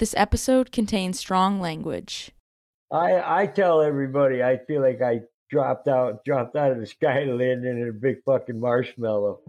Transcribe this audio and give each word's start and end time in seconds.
This 0.00 0.14
episode 0.16 0.72
contains 0.72 1.18
strong 1.18 1.60
language. 1.60 2.30
I 2.90 3.42
I 3.42 3.46
tell 3.46 3.82
everybody 3.82 4.42
I 4.42 4.56
feel 4.66 4.80
like 4.80 5.02
I 5.02 5.20
dropped 5.50 5.88
out 5.88 6.24
dropped 6.24 6.56
out 6.56 6.72
of 6.72 6.78
the 6.78 6.86
sky 6.86 7.24
to 7.24 7.34
land 7.34 7.66
in 7.66 7.86
a 7.86 7.92
big 7.92 8.16
fucking 8.24 8.58
marshmallow. 8.58 9.40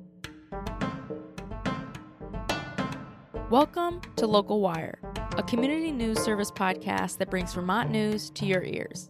Welcome 3.50 4.02
to 4.18 4.28
Local 4.28 4.60
Wire, 4.60 5.00
a 5.38 5.44
community 5.44 5.90
news 5.90 6.20
service 6.20 6.52
podcast 6.52 7.20
that 7.20 7.30
brings 7.30 7.54
Vermont 7.54 7.90
news 7.90 8.30
to 8.32 8.46
your 8.46 8.62
ears. 8.62 9.10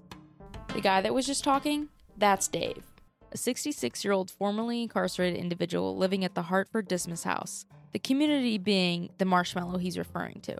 The 0.75 0.81
guy 0.81 1.01
that 1.01 1.11
was 1.11 1.25
just 1.25 1.43
talking, 1.43 1.89
that's 2.17 2.47
Dave, 2.47 2.83
a 3.31 3.37
66 3.37 4.05
year 4.05 4.13
old 4.13 4.29
formerly 4.29 4.83
incarcerated 4.83 5.39
individual 5.39 5.97
living 5.97 6.23
at 6.23 6.35
the 6.35 6.43
Hartford 6.43 6.87
Dismas 6.87 7.23
House, 7.23 7.65
the 7.93 7.99
community 7.99 8.59
being 8.59 9.09
the 9.17 9.25
marshmallow 9.25 9.79
he's 9.79 9.97
referring 9.97 10.39
to. 10.41 10.57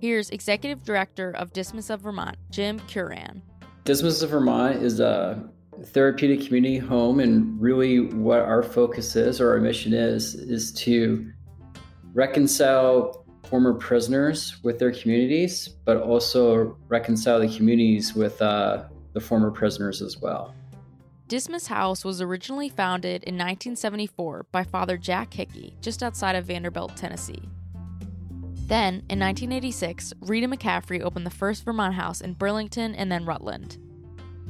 Here's 0.00 0.30
Executive 0.30 0.84
Director 0.84 1.30
of 1.36 1.52
Dismas 1.52 1.90
of 1.90 2.00
Vermont, 2.00 2.36
Jim 2.50 2.80
Curran. 2.88 3.42
Dismas 3.84 4.22
of 4.22 4.30
Vermont 4.30 4.82
is 4.82 5.00
a 5.00 5.48
therapeutic 5.86 6.46
community 6.46 6.78
home, 6.78 7.20
and 7.20 7.60
really 7.60 8.00
what 8.00 8.40
our 8.40 8.62
focus 8.62 9.16
is, 9.16 9.40
or 9.40 9.50
our 9.50 9.60
mission 9.60 9.92
is, 9.92 10.34
is 10.34 10.72
to 10.72 11.30
reconcile 12.12 13.24
former 13.44 13.74
prisoners 13.74 14.56
with 14.62 14.78
their 14.78 14.92
communities, 14.92 15.68
but 15.84 15.98
also 15.98 16.76
reconcile 16.88 17.40
the 17.40 17.56
communities 17.56 18.14
with 18.14 18.40
uh, 18.40 18.84
the 19.12 19.20
former 19.20 19.50
prisoners 19.50 20.02
as 20.02 20.18
well. 20.18 20.54
Dismas 21.28 21.66
House 21.66 22.04
was 22.04 22.20
originally 22.20 22.68
founded 22.68 23.24
in 23.24 23.34
1974 23.34 24.46
by 24.52 24.62
Father 24.62 24.98
Jack 24.98 25.32
Hickey, 25.32 25.76
just 25.80 26.02
outside 26.02 26.36
of 26.36 26.44
Vanderbilt, 26.44 26.96
Tennessee. 26.96 27.48
Then, 28.66 28.94
in 29.10 29.20
1986, 29.20 30.14
Rita 30.22 30.48
McCaffrey 30.48 31.02
opened 31.02 31.26
the 31.26 31.30
first 31.30 31.64
Vermont 31.64 31.94
house 31.94 32.22
in 32.22 32.32
Burlington 32.32 32.94
and 32.94 33.12
then 33.12 33.26
Rutland. 33.26 33.76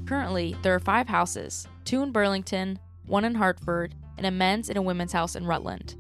Currently, 0.07 0.57
there 0.63 0.75
are 0.75 0.81
five 0.81 1.09
houses 1.09 1.67
two 1.85 2.03
in 2.03 2.13
Burlington, 2.13 2.79
one 3.07 3.25
in 3.25 3.35
Hartford, 3.35 3.95
and 4.17 4.27
a 4.27 4.31
men's 4.31 4.69
and 4.69 4.79
a 4.79 4.83
women's 4.83 5.13
house 5.13 5.35
in 5.35 5.47
Rutland. 5.47 5.97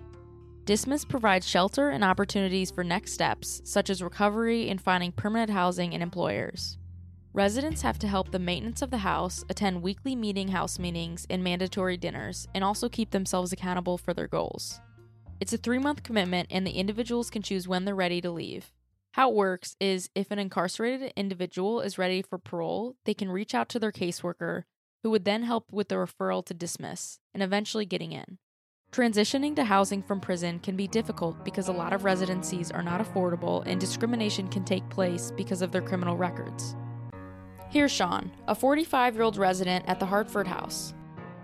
Dismas 0.64 1.04
provides 1.04 1.46
shelter 1.46 1.90
and 1.90 2.04
opportunities 2.04 2.70
for 2.70 2.84
next 2.84 3.12
steps, 3.12 3.60
such 3.64 3.90
as 3.90 4.02
recovery 4.02 4.70
and 4.70 4.80
finding 4.80 5.12
permanent 5.12 5.50
housing 5.50 5.92
and 5.92 6.02
employers. 6.02 6.78
Residents 7.34 7.82
have 7.82 7.98
to 7.98 8.08
help 8.08 8.30
the 8.30 8.38
maintenance 8.38 8.80
of 8.80 8.90
the 8.90 8.98
house, 8.98 9.44
attend 9.50 9.82
weekly 9.82 10.14
meeting 10.14 10.48
house 10.48 10.78
meetings 10.78 11.26
and 11.28 11.42
mandatory 11.42 11.96
dinners, 11.96 12.46
and 12.54 12.62
also 12.62 12.88
keep 12.88 13.10
themselves 13.10 13.52
accountable 13.52 13.98
for 13.98 14.14
their 14.14 14.28
goals. 14.28 14.80
It's 15.40 15.52
a 15.52 15.58
three 15.58 15.78
month 15.78 16.02
commitment, 16.02 16.48
and 16.50 16.66
the 16.66 16.72
individuals 16.72 17.30
can 17.30 17.42
choose 17.42 17.66
when 17.66 17.84
they're 17.84 17.94
ready 17.94 18.20
to 18.20 18.30
leave. 18.30 18.72
How 19.12 19.30
it 19.30 19.34
works 19.34 19.76
is 19.80 20.10
if 20.14 20.30
an 20.30 20.38
incarcerated 20.38 21.12
individual 21.16 21.80
is 21.80 21.98
ready 21.98 22.22
for 22.22 22.38
parole, 22.38 22.96
they 23.04 23.14
can 23.14 23.30
reach 23.30 23.54
out 23.54 23.68
to 23.70 23.78
their 23.78 23.92
caseworker, 23.92 24.64
who 25.02 25.10
would 25.10 25.24
then 25.24 25.42
help 25.42 25.72
with 25.72 25.88
the 25.88 25.96
referral 25.96 26.44
to 26.46 26.54
Dismas 26.54 27.18
and 27.32 27.42
eventually 27.42 27.84
getting 27.84 28.12
in. 28.12 28.38
Transitioning 28.90 29.56
to 29.56 29.64
housing 29.64 30.02
from 30.02 30.20
prison 30.20 30.60
can 30.60 30.76
be 30.76 30.86
difficult 30.86 31.44
because 31.44 31.68
a 31.68 31.72
lot 31.72 31.92
of 31.92 32.04
residencies 32.04 32.70
are 32.70 32.82
not 32.82 33.00
affordable 33.00 33.64
and 33.66 33.80
discrimination 33.80 34.46
can 34.48 34.64
take 34.64 34.88
place 34.88 35.32
because 35.36 35.62
of 35.62 35.72
their 35.72 35.82
criminal 35.82 36.16
records. 36.16 36.76
Here's 37.70 37.90
Sean, 37.90 38.30
a 38.46 38.54
45 38.54 39.14
year 39.14 39.24
old 39.24 39.36
resident 39.36 39.84
at 39.88 39.98
the 39.98 40.06
Hartford 40.06 40.46
House. 40.46 40.94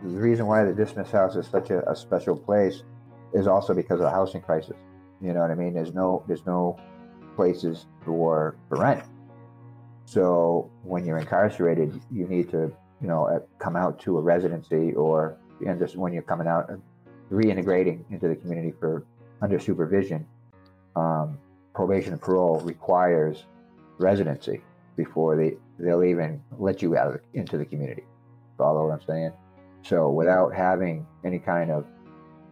The 0.04 0.20
reason 0.20 0.47
why 0.47 0.64
the 0.64 0.72
Dismas 0.72 1.10
House 1.10 1.34
is 1.34 1.47
such 1.48 1.70
a, 1.70 1.88
a 1.91 1.97
special 1.97 2.36
place 2.36 2.84
is 3.32 3.46
also 3.46 3.74
because 3.74 4.00
of 4.00 4.04
the 4.04 4.10
housing 4.10 4.40
crisis. 4.40 4.76
You 5.20 5.32
know 5.32 5.40
what 5.40 5.50
I 5.50 5.54
mean? 5.54 5.74
There's 5.74 5.94
no 5.94 6.24
there's 6.26 6.46
no 6.46 6.78
places 7.36 7.86
for 8.04 8.56
for 8.68 8.78
rent. 8.78 9.04
So 10.04 10.70
when 10.82 11.04
you're 11.04 11.18
incarcerated, 11.18 12.00
you 12.10 12.26
need 12.26 12.50
to 12.50 12.72
you 13.00 13.08
know 13.08 13.26
uh, 13.26 13.40
come 13.58 13.76
out 13.76 13.98
to 14.00 14.18
a 14.18 14.20
residency 14.20 14.92
or 14.94 15.36
and 15.66 15.78
just 15.78 15.96
when 15.96 16.12
you're 16.12 16.22
coming 16.22 16.46
out, 16.46 16.70
uh, 16.70 16.76
reintegrating 17.30 18.02
into 18.10 18.28
the 18.28 18.36
community 18.36 18.72
for 18.78 19.04
under 19.42 19.58
supervision. 19.58 20.26
Um, 20.96 21.38
probation 21.74 22.12
and 22.12 22.20
parole 22.20 22.60
requires 22.60 23.44
residency 23.98 24.62
before 24.96 25.36
they 25.36 25.56
they'll 25.78 26.04
even 26.04 26.42
let 26.58 26.82
you 26.82 26.96
out 26.96 27.20
into 27.34 27.56
the 27.56 27.64
community. 27.64 28.04
Follow 28.58 28.86
what 28.86 28.94
I'm 28.94 29.06
saying? 29.06 29.32
So 29.82 30.10
without 30.10 30.54
having 30.54 31.06
any 31.24 31.38
kind 31.38 31.70
of 31.70 31.86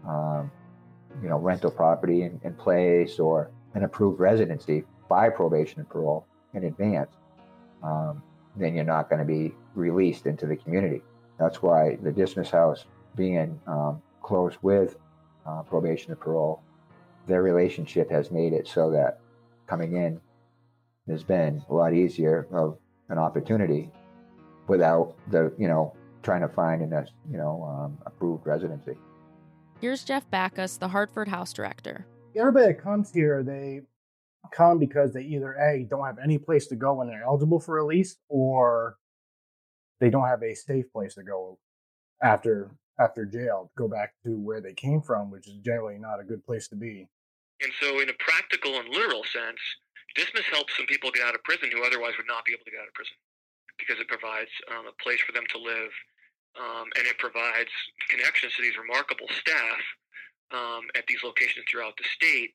um, 0.06 0.50
you 1.22 1.28
know, 1.28 1.38
rental 1.38 1.70
property 1.70 2.22
in, 2.22 2.40
in 2.44 2.54
place 2.54 3.18
or 3.18 3.50
an 3.74 3.84
approved 3.84 4.20
residency 4.20 4.84
by 5.08 5.28
probation 5.28 5.80
and 5.80 5.88
parole 5.88 6.26
in 6.54 6.64
advance, 6.64 7.10
um, 7.82 8.22
then 8.56 8.74
you're 8.74 8.84
not 8.84 9.08
going 9.08 9.18
to 9.20 9.24
be 9.24 9.54
released 9.74 10.26
into 10.26 10.46
the 10.46 10.56
community. 10.56 11.02
That's 11.38 11.62
why 11.62 11.96
the 12.02 12.10
Dismas 12.10 12.50
House 12.50 12.84
being 13.14 13.60
um, 13.66 14.02
close 14.22 14.54
with 14.62 14.96
uh, 15.46 15.62
probation 15.62 16.12
and 16.12 16.20
parole, 16.20 16.62
their 17.26 17.42
relationship 17.42 18.10
has 18.10 18.30
made 18.30 18.52
it 18.52 18.66
so 18.66 18.90
that 18.90 19.20
coming 19.66 19.96
in 19.96 20.20
has 21.08 21.22
been 21.22 21.62
a 21.68 21.74
lot 21.74 21.94
easier 21.94 22.46
of 22.52 22.78
an 23.08 23.18
opportunity 23.18 23.90
without 24.66 25.14
the, 25.30 25.52
you 25.58 25.68
know, 25.68 25.94
trying 26.22 26.42
to 26.42 26.48
find 26.48 26.82
a, 26.92 27.06
you 27.30 27.38
know, 27.38 27.62
um, 27.64 27.98
approved 28.04 28.46
residency. 28.46 28.96
Here's 29.80 30.02
Jeff 30.02 30.28
Backus, 30.28 30.76
the 30.76 30.88
Hartford 30.88 31.28
House 31.28 31.52
Director. 31.52 32.04
Everybody 32.34 32.66
that 32.66 32.82
comes 32.82 33.12
here, 33.12 33.44
they 33.44 33.82
come 34.52 34.80
because 34.80 35.12
they 35.12 35.22
either 35.22 35.54
A, 35.54 35.86
don't 35.88 36.04
have 36.04 36.18
any 36.18 36.36
place 36.36 36.66
to 36.68 36.76
go 36.76 36.94
when 36.94 37.06
they're 37.06 37.22
eligible 37.22 37.60
for 37.60 37.76
release, 37.76 38.16
or 38.28 38.96
they 40.00 40.10
don't 40.10 40.26
have 40.26 40.42
a 40.42 40.54
safe 40.54 40.90
place 40.92 41.14
to 41.14 41.22
go 41.22 41.58
after 42.22 42.70
after 42.98 43.24
jail, 43.24 43.70
go 43.78 43.86
back 43.86 44.14
to 44.24 44.36
where 44.36 44.60
they 44.60 44.74
came 44.74 45.00
from, 45.00 45.30
which 45.30 45.46
is 45.46 45.54
generally 45.62 45.98
not 45.98 46.18
a 46.18 46.24
good 46.24 46.44
place 46.44 46.66
to 46.66 46.74
be. 46.74 47.06
And 47.62 47.70
so, 47.80 48.00
in 48.00 48.10
a 48.10 48.18
practical 48.18 48.74
and 48.80 48.88
literal 48.88 49.22
sense, 49.22 49.62
Dismas 50.16 50.50
helps 50.50 50.76
some 50.76 50.86
people 50.86 51.12
get 51.12 51.22
out 51.24 51.36
of 51.36 51.44
prison 51.44 51.70
who 51.70 51.86
otherwise 51.86 52.14
would 52.18 52.26
not 52.26 52.44
be 52.44 52.50
able 52.50 52.64
to 52.64 52.72
get 52.72 52.80
out 52.80 52.88
of 52.88 52.94
prison 52.94 53.14
because 53.78 54.02
it 54.02 54.08
provides 54.08 54.50
um, 54.74 54.90
a 54.90 55.02
place 55.02 55.20
for 55.22 55.30
them 55.30 55.46
to 55.54 55.58
live 55.58 55.94
um, 56.56 56.86
and 56.96 57.06
it 57.06 57.18
provides 57.18 57.70
connections 58.08 58.54
to 58.56 58.62
these 58.62 58.78
remarkable 58.78 59.28
staff 59.28 59.82
um, 60.50 60.88
at 60.96 61.06
these 61.06 61.20
locations 61.22 61.64
throughout 61.68 61.96
the 61.98 62.08
state 62.08 62.54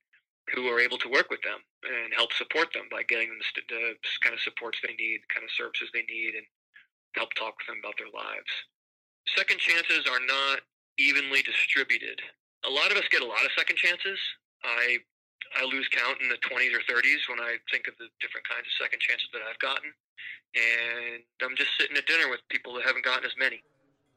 who 0.51 0.67
are 0.67 0.79
able 0.79 0.97
to 0.97 1.07
work 1.07 1.29
with 1.29 1.41
them 1.41 1.59
and 1.87 2.11
help 2.11 2.33
support 2.33 2.73
them 2.73 2.87
by 2.91 3.03
getting 3.07 3.29
them 3.29 3.39
the, 3.55 3.63
the 3.69 3.95
kind 4.19 4.35
of 4.35 4.41
supports 4.43 4.79
they 4.83 4.95
need, 4.95 5.23
the 5.23 5.31
kind 5.31 5.45
of 5.45 5.51
services 5.55 5.87
they 5.93 6.03
need, 6.09 6.35
and 6.35 6.43
help 7.15 7.31
talk 7.35 7.55
with 7.59 7.67
them 7.69 7.79
about 7.79 7.95
their 7.95 8.11
lives. 8.11 8.51
Second 9.37 9.59
chances 9.59 10.03
are 10.09 10.19
not 10.19 10.59
evenly 10.99 11.41
distributed. 11.43 12.19
A 12.67 12.71
lot 12.71 12.91
of 12.91 12.97
us 12.99 13.07
get 13.07 13.23
a 13.23 13.27
lot 13.27 13.45
of 13.45 13.55
second 13.55 13.77
chances. 13.77 14.19
I 14.63 14.99
I 15.59 15.65
lose 15.65 15.87
count 15.91 16.17
in 16.21 16.29
the 16.29 16.41
20s 16.41 16.73
or 16.73 16.81
30s 16.89 17.29
when 17.29 17.37
I 17.37 17.61
think 17.69 17.85
of 17.85 17.93
the 18.01 18.09
different 18.17 18.47
kinds 18.47 18.65
of 18.65 18.73
second 18.73 18.99
chances 18.99 19.29
that 19.33 19.45
I've 19.45 19.59
gotten, 19.59 19.93
and 20.57 21.21
I'm 21.45 21.55
just 21.55 21.77
sitting 21.77 21.95
at 21.95 22.07
dinner 22.07 22.25
with 22.25 22.41
people 22.49 22.73
that 22.73 22.85
haven't 22.85 23.05
gotten 23.05 23.25
as 23.25 23.37
many. 23.37 23.61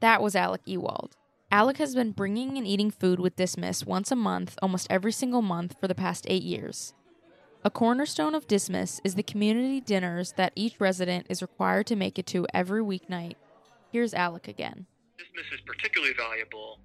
That 0.00 0.20
was 0.22 0.36
Alec 0.36 0.60
Ewald. 0.66 1.16
Alec 1.50 1.78
has 1.78 1.94
been 1.94 2.12
bringing 2.12 2.58
and 2.58 2.66
eating 2.66 2.90
food 2.90 3.18
with 3.18 3.36
Dismas 3.36 3.86
once 3.86 4.10
a 4.10 4.16
month, 4.16 4.58
almost 4.60 4.86
every 4.90 5.12
single 5.12 5.40
month 5.40 5.74
for 5.80 5.88
the 5.88 5.94
past 5.94 6.26
eight 6.28 6.42
years. 6.42 6.92
A 7.64 7.70
cornerstone 7.70 8.34
of 8.34 8.46
Dismas 8.46 9.00
is 9.04 9.14
the 9.14 9.22
community 9.22 9.80
dinners 9.80 10.32
that 10.36 10.52
each 10.54 10.80
resident 10.80 11.26
is 11.30 11.40
required 11.40 11.86
to 11.86 11.96
make 11.96 12.18
it 12.18 12.26
to 12.26 12.46
every 12.52 12.82
weeknight. 12.82 13.36
Here's 13.90 14.12
Alec 14.12 14.48
again. 14.48 14.86
Dismas 15.16 15.46
is 15.54 15.60
particularly 15.64 16.12
valuable 16.14 16.78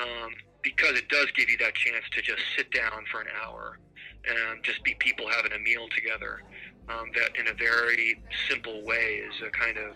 um, 0.00 0.32
because 0.64 0.98
it 0.98 1.08
does 1.08 1.28
give 1.36 1.48
you 1.48 1.58
that 1.58 1.76
chance 1.76 2.04
to 2.10 2.22
just 2.22 2.42
sit 2.56 2.72
down 2.72 3.04
for 3.12 3.20
an 3.20 3.28
hour 3.40 3.78
and 4.26 4.64
just 4.64 4.82
be 4.82 4.96
people 4.98 5.28
having 5.28 5.52
a 5.52 5.58
meal 5.60 5.86
together. 5.94 6.42
Um, 6.88 7.10
that, 7.14 7.36
in 7.38 7.48
a 7.48 7.54
very 7.54 8.20
simple 8.48 8.82
way, 8.84 9.22
is 9.28 9.34
a 9.46 9.50
kind 9.50 9.76
of 9.76 9.94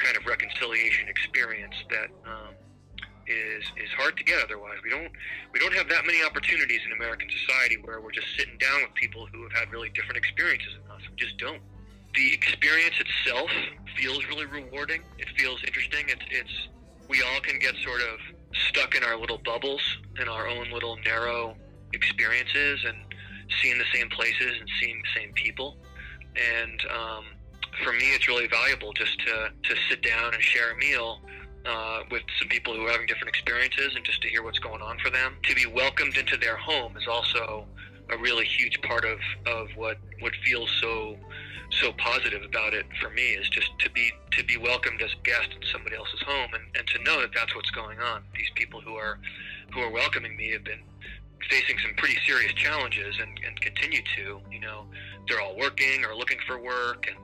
kind 0.00 0.16
of 0.16 0.26
reconciliation 0.26 1.08
experience 1.08 1.74
that 1.90 2.08
um, 2.24 2.54
is 3.26 3.64
is 3.76 3.90
hard 3.96 4.16
to 4.16 4.24
get 4.24 4.42
otherwise. 4.42 4.78
We 4.82 4.90
don't 4.90 5.12
we 5.52 5.60
don't 5.60 5.74
have 5.74 5.88
that 5.88 6.04
many 6.06 6.22
opportunities 6.24 6.80
in 6.84 6.92
American 6.92 7.28
society 7.30 7.78
where 7.84 8.00
we're 8.00 8.12
just 8.12 8.28
sitting 8.36 8.58
down 8.58 8.82
with 8.82 8.94
people 8.94 9.26
who 9.32 9.42
have 9.44 9.52
had 9.52 9.70
really 9.70 9.90
different 9.90 10.16
experiences 10.16 10.74
than 10.74 10.96
us. 10.96 11.02
We 11.08 11.16
just 11.16 11.38
don't. 11.38 11.60
The 12.14 12.32
experience 12.34 12.96
itself 12.98 13.50
feels 13.96 14.26
really 14.26 14.46
rewarding. 14.46 15.02
It 15.18 15.28
feels 15.38 15.62
interesting. 15.62 16.06
It's 16.08 16.24
it's 16.30 16.68
we 17.08 17.22
all 17.22 17.40
can 17.40 17.58
get 17.58 17.74
sort 17.84 18.00
of 18.00 18.18
stuck 18.68 18.96
in 18.96 19.04
our 19.04 19.16
little 19.16 19.38
bubbles 19.44 19.82
in 20.20 20.28
our 20.28 20.48
own 20.48 20.70
little 20.72 20.96
narrow 21.04 21.54
experiences 21.92 22.84
and 22.86 22.96
seeing 23.60 23.78
the 23.78 23.84
same 23.92 24.08
places 24.10 24.54
and 24.58 24.68
seeing 24.80 25.00
the 25.02 25.20
same 25.20 25.32
people 25.34 25.76
and 26.36 26.80
um, 26.90 27.24
for 27.84 27.92
me, 27.92 28.14
it's 28.14 28.28
really 28.28 28.46
valuable 28.46 28.92
just 28.92 29.18
to, 29.20 29.50
to 29.62 29.74
sit 29.88 30.02
down 30.02 30.34
and 30.34 30.42
share 30.42 30.72
a 30.72 30.76
meal 30.76 31.20
uh, 31.66 32.00
with 32.10 32.22
some 32.38 32.48
people 32.48 32.74
who 32.74 32.86
are 32.86 32.90
having 32.90 33.06
different 33.06 33.28
experiences 33.28 33.94
and 33.94 34.04
just 34.04 34.22
to 34.22 34.28
hear 34.28 34.42
what's 34.42 34.58
going 34.58 34.82
on 34.82 34.98
for 34.98 35.10
them. 35.10 35.36
To 35.44 35.54
be 35.54 35.66
welcomed 35.66 36.16
into 36.16 36.36
their 36.36 36.56
home 36.56 36.96
is 36.96 37.06
also 37.06 37.66
a 38.10 38.18
really 38.18 38.44
huge 38.44 38.80
part 38.82 39.04
of, 39.04 39.18
of 39.46 39.68
what 39.76 39.98
what 40.20 40.32
feels 40.44 40.70
so 40.80 41.16
so 41.70 41.92
positive 41.92 42.42
about 42.42 42.74
it 42.74 42.84
for 43.00 43.10
me 43.10 43.22
is 43.22 43.48
just 43.48 43.70
to 43.78 43.90
be 43.90 44.10
to 44.32 44.44
be 44.44 44.56
welcomed 44.56 45.00
as 45.02 45.12
a 45.12 45.22
guest 45.22 45.50
in 45.54 45.62
somebody 45.70 45.96
else's 45.96 46.20
home 46.22 46.50
and, 46.54 46.64
and 46.76 46.86
to 46.88 47.02
know 47.04 47.20
that 47.20 47.30
that's 47.34 47.54
what's 47.54 47.70
going 47.70 48.00
on. 48.00 48.22
These 48.36 48.50
people 48.54 48.80
who 48.80 48.94
are 48.94 49.18
who 49.72 49.80
are 49.80 49.90
welcoming 49.90 50.36
me 50.36 50.50
have 50.52 50.64
been 50.64 50.80
facing 51.48 51.78
some 51.78 51.94
pretty 51.96 52.16
serious 52.26 52.52
challenges 52.54 53.16
and, 53.20 53.38
and 53.46 53.60
continue 53.60 54.02
to. 54.16 54.40
You 54.50 54.60
know, 54.60 54.86
they're 55.28 55.40
all 55.40 55.56
working 55.56 56.04
or 56.04 56.14
looking 56.14 56.38
for 56.46 56.58
work 56.60 57.06
and 57.06 57.16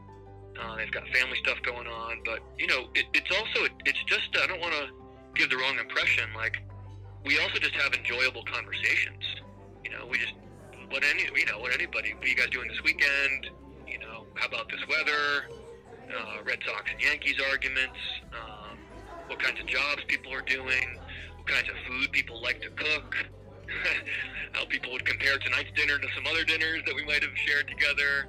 uh, 0.60 0.76
they've 0.76 0.90
got 0.90 1.06
family 1.08 1.38
stuff 1.42 1.58
going 1.62 1.86
on. 1.86 2.20
But 2.24 2.40
you 2.58 2.66
know, 2.66 2.88
it, 2.94 3.06
it's 3.14 3.30
also 3.30 3.68
it's 3.84 4.02
just 4.04 4.28
I 4.42 4.46
don't 4.46 4.60
want 4.60 4.74
to 4.74 4.88
give 5.34 5.50
the 5.50 5.56
wrong 5.56 5.78
impression. 5.78 6.28
Like 6.34 6.62
we 7.24 7.38
also 7.38 7.58
just 7.58 7.74
have 7.74 7.92
enjoyable 7.94 8.44
conversations. 8.44 9.22
You 9.84 9.90
know, 9.90 10.06
we 10.06 10.18
just 10.18 10.34
what 10.90 11.04
any 11.04 11.24
you 11.34 11.46
know 11.46 11.58
what 11.58 11.74
anybody 11.74 12.14
what 12.14 12.24
are 12.24 12.28
you 12.28 12.36
guys 12.36 12.50
doing 12.50 12.68
this 12.68 12.82
weekend? 12.82 13.50
You 13.86 13.98
know, 13.98 14.26
how 14.34 14.46
about 14.46 14.68
this 14.70 14.80
weather? 14.88 15.50
Uh, 16.06 16.42
Red 16.44 16.58
Sox 16.64 16.90
and 16.90 17.02
Yankees 17.02 17.34
arguments. 17.50 17.98
Um, 18.32 18.78
what 19.26 19.40
kinds 19.40 19.60
of 19.60 19.66
jobs 19.66 20.02
people 20.06 20.32
are 20.32 20.42
doing? 20.42 20.98
What 21.36 21.46
kinds 21.48 21.68
of 21.68 21.74
food 21.88 22.12
people 22.12 22.40
like 22.42 22.62
to 22.62 22.70
cook? 22.70 23.16
how 24.52 24.64
people 24.66 24.92
would 24.92 25.04
compare 25.04 25.38
tonight's 25.38 25.70
dinner 25.74 25.98
to 25.98 26.06
some 26.14 26.26
other 26.26 26.44
dinners 26.44 26.82
that 26.86 26.94
we 26.94 27.04
might 27.04 27.22
have 27.22 27.36
shared 27.36 27.68
together. 27.68 28.26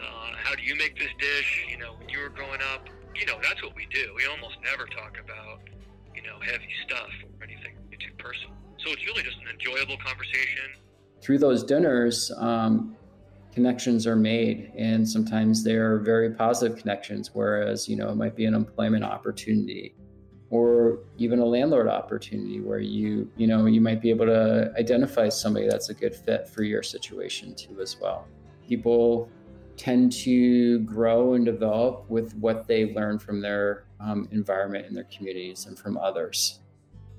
Uh, 0.00 0.32
how 0.36 0.54
do 0.54 0.62
you 0.62 0.74
make 0.76 0.98
this 0.98 1.10
dish? 1.18 1.66
You 1.70 1.78
know, 1.78 1.94
when 1.98 2.08
you 2.08 2.20
were 2.20 2.28
growing 2.28 2.60
up, 2.72 2.88
you 3.14 3.26
know, 3.26 3.38
that's 3.42 3.62
what 3.62 3.74
we 3.76 3.86
do. 3.92 4.12
We 4.16 4.26
almost 4.26 4.56
never 4.64 4.86
talk 4.86 5.16
about, 5.22 5.60
you 6.14 6.22
know, 6.22 6.38
heavy 6.40 6.68
stuff 6.86 7.10
or 7.38 7.44
anything 7.44 7.76
too 8.00 8.12
personal. 8.18 8.56
So 8.78 8.90
it's 8.90 9.04
really 9.06 9.22
just 9.22 9.36
an 9.38 9.48
enjoyable 9.52 9.96
conversation. 9.98 10.70
Through 11.20 11.38
those 11.38 11.64
dinners, 11.64 12.32
um, 12.38 12.96
connections 13.52 14.06
are 14.06 14.16
made, 14.16 14.72
and 14.76 15.06
sometimes 15.06 15.62
they're 15.62 15.98
very 15.98 16.30
positive 16.30 16.78
connections. 16.78 17.30
Whereas, 17.34 17.88
you 17.88 17.96
know, 17.96 18.08
it 18.08 18.16
might 18.16 18.34
be 18.34 18.46
an 18.46 18.54
employment 18.54 19.04
opportunity 19.04 19.94
or 20.48 20.98
even 21.16 21.38
a 21.38 21.44
landlord 21.44 21.88
opportunity 21.88 22.60
where 22.60 22.80
you 22.80 23.30
you 23.36 23.46
know 23.46 23.66
you 23.66 23.80
might 23.80 24.02
be 24.02 24.10
able 24.10 24.26
to 24.26 24.72
identify 24.76 25.28
somebody 25.28 25.68
that's 25.68 25.90
a 25.90 25.94
good 25.94 26.14
fit 26.14 26.48
for 26.48 26.64
your 26.64 26.82
situation 26.82 27.54
too 27.54 27.80
as 27.80 27.96
well 28.00 28.26
people 28.68 29.28
tend 29.80 30.12
to 30.12 30.80
grow 30.80 31.34
and 31.34 31.44
develop 31.44 32.08
with 32.10 32.34
what 32.36 32.66
they 32.66 32.92
learn 32.94 33.18
from 33.18 33.40
their 33.40 33.84
um, 34.00 34.28
environment 34.30 34.86
and 34.86 34.96
their 34.96 35.04
communities 35.04 35.66
and 35.66 35.78
from 35.78 35.96
others 35.96 36.60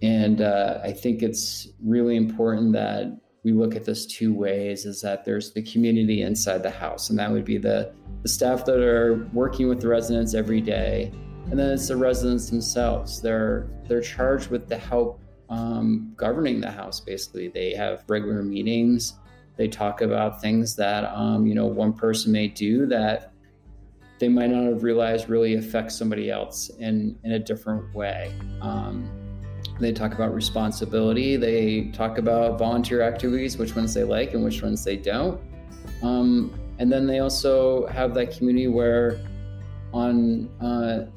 and 0.01 0.41
uh, 0.41 0.79
i 0.83 0.91
think 0.91 1.23
it's 1.23 1.69
really 1.83 2.15
important 2.15 2.71
that 2.71 3.05
we 3.43 3.51
look 3.51 3.75
at 3.75 3.85
this 3.85 4.05
two 4.05 4.33
ways 4.33 4.85
is 4.85 5.01
that 5.01 5.25
there's 5.25 5.51
the 5.53 5.61
community 5.63 6.21
inside 6.21 6.61
the 6.61 6.69
house 6.69 7.09
and 7.09 7.17
that 7.17 7.31
would 7.31 7.45
be 7.45 7.57
the 7.57 7.91
the 8.23 8.29
staff 8.29 8.65
that 8.65 8.79
are 8.79 9.27
working 9.33 9.67
with 9.67 9.81
the 9.81 9.87
residents 9.87 10.33
every 10.35 10.61
day 10.61 11.11
and 11.51 11.59
then 11.59 11.71
it's 11.71 11.89
the 11.89 11.97
residents 11.97 12.49
themselves. 12.49 13.21
They're 13.21 13.67
they're 13.87 14.01
charged 14.01 14.49
with 14.49 14.69
the 14.69 14.77
help 14.77 15.19
um, 15.49 16.13
governing 16.15 16.61
the 16.61 16.71
house. 16.71 17.01
Basically, 17.01 17.49
they 17.49 17.73
have 17.73 18.05
regular 18.07 18.41
meetings. 18.41 19.15
They 19.57 19.68
talk 19.68 20.01
about 20.01 20.42
things 20.42 20.75
that 20.77 21.06
um, 21.06 21.45
you 21.45 21.56
know 21.56 21.65
one 21.65 21.94
person 21.94 22.31
may 22.31 22.48
do 22.48 22.86
that 22.88 23.31
they 24.21 24.30
might 24.30 24.51
not 24.51 24.65
have 24.65 24.83
realized 24.83 25.30
really 25.30 25.56
affects 25.56 25.95
somebody 25.95 26.30
else 26.30 26.69
in 26.80 27.18
in 27.24 27.33
a 27.33 27.39
different 27.39 27.94
way. 27.94 28.31
Um, 28.62 29.09
they 29.80 29.92
talk 29.92 30.13
about 30.13 30.33
responsibility. 30.33 31.38
They 31.38 31.89
talk 31.92 32.19
about 32.19 32.59
volunteer 32.59 33.01
activities, 33.01 33.57
which 33.57 33.75
ones 33.75 33.95
they 33.95 34.03
like 34.03 34.36
and 34.36 34.44
which 34.44 34.62
ones 34.62 34.83
they 34.86 34.95
don't. 34.95 35.42
Um, 36.04 36.54
and 36.77 36.92
then 36.92 37.07
they 37.07 37.19
also 37.19 37.88
have 37.88 38.13
that 38.13 38.36
community 38.36 38.68
where 38.68 39.19
on 39.92 40.50
uh, 40.62 41.07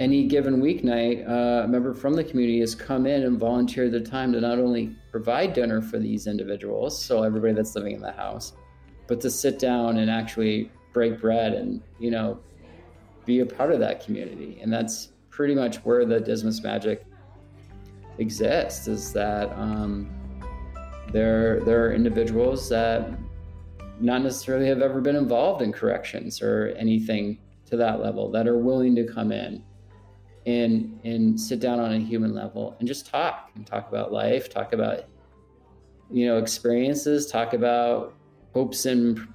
any 0.00 0.26
given 0.26 0.60
weeknight, 0.60 1.28
uh, 1.28 1.64
a 1.64 1.68
member 1.68 1.94
from 1.94 2.14
the 2.14 2.24
community 2.24 2.60
has 2.60 2.74
come 2.74 3.06
in 3.06 3.24
and 3.24 3.38
volunteered 3.38 3.92
their 3.92 4.00
time 4.00 4.32
to 4.32 4.40
not 4.40 4.58
only 4.58 4.96
provide 5.10 5.52
dinner 5.52 5.82
for 5.82 5.98
these 5.98 6.26
individuals, 6.26 7.00
so 7.02 7.22
everybody 7.22 7.52
that's 7.52 7.74
living 7.74 7.94
in 7.94 8.00
the 8.00 8.12
house, 8.12 8.54
but 9.06 9.20
to 9.20 9.30
sit 9.30 9.58
down 9.58 9.98
and 9.98 10.10
actually 10.10 10.70
break 10.92 11.20
bread 11.20 11.54
and 11.54 11.82
you 11.98 12.10
know 12.10 12.38
be 13.24 13.40
a 13.40 13.46
part 13.46 13.72
of 13.72 13.80
that 13.80 14.04
community. 14.04 14.58
And 14.60 14.72
that's 14.72 15.10
pretty 15.30 15.54
much 15.54 15.76
where 15.78 16.04
the 16.04 16.20
Dismas 16.20 16.62
magic 16.62 17.06
exists. 18.18 18.88
Is 18.88 19.12
that 19.12 19.52
um, 19.52 20.10
there 21.12 21.60
there 21.60 21.84
are 21.86 21.92
individuals 21.92 22.68
that 22.70 23.10
not 24.00 24.22
necessarily 24.22 24.66
have 24.66 24.82
ever 24.82 25.00
been 25.00 25.16
involved 25.16 25.62
in 25.62 25.72
corrections 25.72 26.42
or 26.42 26.74
anything 26.78 27.38
to 27.66 27.76
that 27.76 28.00
level 28.00 28.30
that 28.30 28.48
are 28.48 28.58
willing 28.58 28.96
to 28.96 29.06
come 29.06 29.30
in 29.30 29.62
and 30.46 30.98
and 31.04 31.40
sit 31.40 31.60
down 31.60 31.78
on 31.78 31.92
a 31.92 31.98
human 31.98 32.34
level 32.34 32.74
and 32.78 32.88
just 32.88 33.06
talk 33.06 33.50
and 33.54 33.66
talk 33.66 33.88
about 33.88 34.12
life 34.12 34.50
talk 34.50 34.72
about 34.72 35.04
you 36.10 36.26
know 36.26 36.38
experiences 36.38 37.26
talk 37.26 37.54
about 37.54 38.14
hopes 38.52 38.86
and 38.86 39.28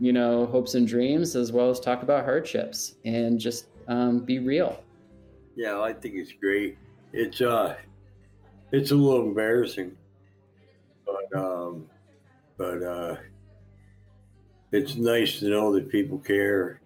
you 0.00 0.12
know 0.12 0.46
hopes 0.46 0.74
and 0.74 0.88
dreams 0.88 1.36
as 1.36 1.52
well 1.52 1.70
as 1.70 1.78
talk 1.78 2.02
about 2.02 2.24
hardships 2.24 2.96
and 3.04 3.38
just 3.38 3.66
um, 3.86 4.20
be 4.20 4.38
real. 4.38 4.82
Yeah 5.56 5.80
i 5.80 5.92
think 5.92 6.14
it's 6.16 6.32
great. 6.32 6.78
It's 7.12 7.40
uh 7.40 7.76
it's 8.72 8.90
a 8.90 8.96
little 8.96 9.28
embarrassing 9.28 9.96
but 11.06 11.38
um 11.38 11.86
but 12.56 12.82
uh 12.82 13.16
it's 14.72 14.96
nice 14.96 15.38
to 15.38 15.48
know 15.48 15.72
that 15.74 15.88
people 15.88 16.18
care 16.18 16.80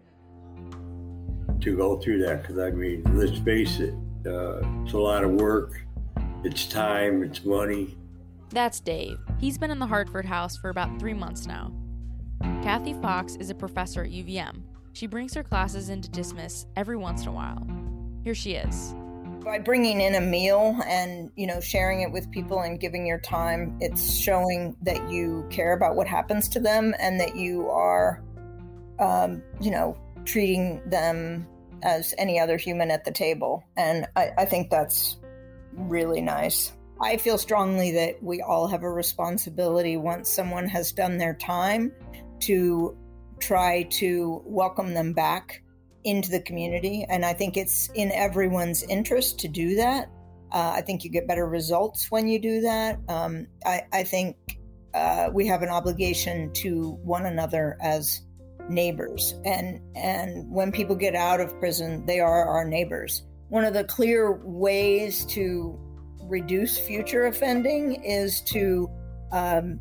to 1.60 1.76
go 1.76 1.98
through 1.98 2.24
that 2.24 2.42
because 2.42 2.58
I 2.58 2.70
mean, 2.70 3.02
let's 3.14 3.38
face 3.38 3.80
it, 3.80 3.94
uh, 4.26 4.60
it's 4.84 4.92
a 4.92 4.98
lot 4.98 5.24
of 5.24 5.32
work, 5.32 5.80
it's 6.44 6.66
time, 6.66 7.22
it's 7.22 7.44
money. 7.44 7.96
That's 8.50 8.80
Dave. 8.80 9.18
He's 9.38 9.58
been 9.58 9.70
in 9.70 9.78
the 9.78 9.86
Hartford 9.86 10.24
house 10.24 10.56
for 10.56 10.70
about 10.70 10.98
three 10.98 11.14
months 11.14 11.46
now. 11.46 11.72
Kathy 12.62 12.94
Fox 12.94 13.36
is 13.36 13.50
a 13.50 13.54
professor 13.54 14.04
at 14.04 14.10
UVM. 14.10 14.62
She 14.92 15.06
brings 15.06 15.34
her 15.34 15.42
classes 15.42 15.90
into 15.90 16.08
Dismas 16.10 16.66
every 16.76 16.96
once 16.96 17.22
in 17.22 17.28
a 17.28 17.32
while. 17.32 17.66
Here 18.24 18.34
she 18.34 18.54
is. 18.54 18.94
By 19.44 19.58
bringing 19.58 20.00
in 20.00 20.16
a 20.16 20.20
meal 20.20 20.78
and 20.86 21.30
you 21.36 21.46
know 21.46 21.60
sharing 21.60 22.00
it 22.00 22.10
with 22.10 22.30
people 22.30 22.60
and 22.60 22.80
giving 22.80 23.06
your 23.06 23.20
time, 23.20 23.76
it's 23.80 24.12
showing 24.12 24.76
that 24.82 25.08
you 25.08 25.46
care 25.50 25.72
about 25.72 25.94
what 25.94 26.06
happens 26.06 26.48
to 26.50 26.60
them 26.60 26.94
and 26.98 27.20
that 27.20 27.36
you 27.36 27.68
are, 27.68 28.22
um, 28.98 29.42
you 29.60 29.70
know, 29.70 29.96
treating 30.28 30.82
them 30.88 31.46
as 31.82 32.14
any 32.18 32.38
other 32.38 32.56
human 32.56 32.90
at 32.90 33.04
the 33.04 33.10
table. 33.10 33.64
And 33.76 34.06
I, 34.14 34.30
I 34.38 34.44
think 34.44 34.70
that's 34.70 35.16
really 35.72 36.20
nice. 36.20 36.72
I 37.00 37.16
feel 37.16 37.38
strongly 37.38 37.92
that 37.92 38.22
we 38.22 38.42
all 38.42 38.66
have 38.66 38.82
a 38.82 38.90
responsibility 38.90 39.96
once 39.96 40.28
someone 40.28 40.68
has 40.68 40.92
done 40.92 41.16
their 41.16 41.34
time 41.34 41.92
to 42.40 42.96
try 43.40 43.84
to 43.84 44.42
welcome 44.44 44.94
them 44.94 45.12
back 45.12 45.62
into 46.04 46.30
the 46.30 46.40
community. 46.40 47.06
And 47.08 47.24
I 47.24 47.32
think 47.32 47.56
it's 47.56 47.88
in 47.94 48.10
everyone's 48.12 48.82
interest 48.84 49.38
to 49.40 49.48
do 49.48 49.76
that. 49.76 50.10
Uh, 50.52 50.72
I 50.74 50.80
think 50.80 51.04
you 51.04 51.10
get 51.10 51.28
better 51.28 51.46
results 51.46 52.10
when 52.10 52.26
you 52.26 52.40
do 52.40 52.60
that. 52.62 52.98
Um, 53.08 53.46
I, 53.64 53.82
I, 53.92 54.02
think 54.02 54.36
uh, 54.94 55.28
we 55.32 55.46
have 55.46 55.62
an 55.62 55.68
obligation 55.68 56.50
to 56.54 56.92
one 57.02 57.26
another 57.26 57.76
as 57.80 58.22
neighbors. 58.68 59.34
And, 59.44 59.80
and 59.96 60.50
when 60.50 60.72
people 60.72 60.96
get 60.96 61.14
out 61.14 61.40
of 61.40 61.58
prison, 61.58 62.04
they 62.06 62.20
are 62.20 62.44
our 62.44 62.64
neighbors. 62.64 63.22
One 63.48 63.64
of 63.64 63.74
the 63.74 63.84
clear 63.84 64.32
ways 64.44 65.24
to 65.26 65.78
reduce 66.22 66.78
future 66.78 67.26
offending 67.26 68.02
is 68.04 68.42
to 68.42 68.90
um, 69.32 69.80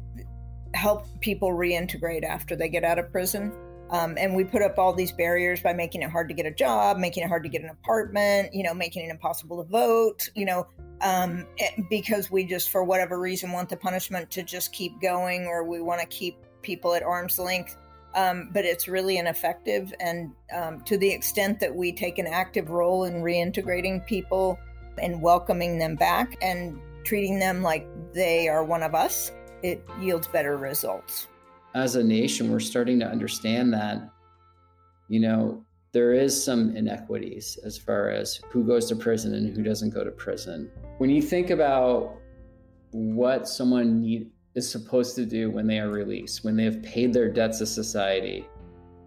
help 0.73 1.07
people 1.19 1.49
reintegrate 1.49 2.23
after 2.23 2.55
they 2.55 2.69
get 2.69 2.83
out 2.83 2.99
of 2.99 3.11
prison. 3.11 3.51
Um, 3.89 4.17
and 4.17 4.35
we 4.35 4.43
put 4.43 4.61
up 4.61 4.77
all 4.77 4.93
these 4.93 5.13
barriers 5.13 5.61
by 5.61 5.71
making 5.73 6.01
it 6.01 6.09
hard 6.09 6.27
to 6.27 6.33
get 6.33 6.45
a 6.45 6.51
job, 6.51 6.97
making 6.97 7.23
it 7.23 7.27
hard 7.27 7.43
to 7.43 7.49
get 7.49 7.61
an 7.61 7.69
apartment, 7.69 8.53
you 8.53 8.63
know, 8.63 8.73
making 8.73 9.05
it 9.05 9.09
impossible 9.09 9.63
to 9.63 9.69
vote, 9.69 10.29
you 10.35 10.45
know, 10.45 10.67
um, 11.01 11.45
eh, 11.59 11.69
because 11.89 12.29
we 12.29 12.43
just, 12.43 12.69
for 12.69 12.83
whatever 12.83 13.17
reason, 13.17 13.51
want 13.51 13.69
the 13.69 13.77
punishment 13.77 14.29
to 14.31 14.43
just 14.43 14.73
keep 14.73 14.99
going 15.01 15.45
or 15.45 15.63
we 15.63 15.81
want 15.81 16.01
to 16.01 16.07
keep 16.07 16.37
people 16.61 16.93
at 16.93 17.03
arm's 17.03 17.39
length 17.39 17.77
um, 18.17 18.49
but 18.51 18.65
it's 18.65 18.87
really 18.87 19.17
ineffective. 19.17 19.93
And 19.99 20.33
um, 20.53 20.81
to 20.85 20.97
the 20.97 21.09
extent 21.09 21.59
that 21.59 21.73
we 21.73 21.93
take 21.93 22.17
an 22.17 22.25
active 22.25 22.71
role 22.71 23.05
in 23.05 23.21
reintegrating 23.21 24.05
people 24.05 24.59
and 24.97 25.21
welcoming 25.21 25.77
them 25.77 25.95
back 25.95 26.35
and 26.41 26.81
treating 27.03 27.37
them 27.37 27.61
like 27.61 27.87
they 28.13 28.49
are 28.49 28.63
one 28.63 28.81
of 28.81 28.95
us, 28.95 29.31
it 29.61 29.87
yields 30.01 30.27
better 30.27 30.57
results. 30.57 31.27
As 31.75 31.95
a 31.95 32.03
nation, 32.03 32.51
we're 32.51 32.59
starting 32.59 32.99
to 32.99 33.05
understand 33.05 33.71
that, 33.73 34.09
you 35.09 35.19
know, 35.19 35.63
there 35.91 36.11
is 36.13 36.43
some 36.43 36.75
inequities 36.75 37.59
as 37.63 37.77
far 37.77 38.09
as 38.09 38.41
who 38.49 38.63
goes 38.63 38.87
to 38.87 38.95
prison 38.95 39.35
and 39.35 39.55
who 39.55 39.61
doesn't 39.61 39.91
go 39.91 40.03
to 40.03 40.11
prison. 40.11 40.71
When 40.97 41.11
you 41.11 41.21
think 41.21 41.51
about 41.51 42.17
what 42.91 43.47
someone 43.47 44.01
need, 44.01 44.31
is 44.57 44.69
supposed 44.69 45.15
to 45.15 45.25
do 45.25 45.51
when 45.51 45.67
they 45.67 45.79
are 45.79 45.89
released, 45.89 46.43
when 46.43 46.57
they 46.57 46.63
have 46.63 46.81
paid 46.81 47.13
their 47.13 47.29
debts 47.29 47.59
to 47.59 47.65
society. 47.67 48.49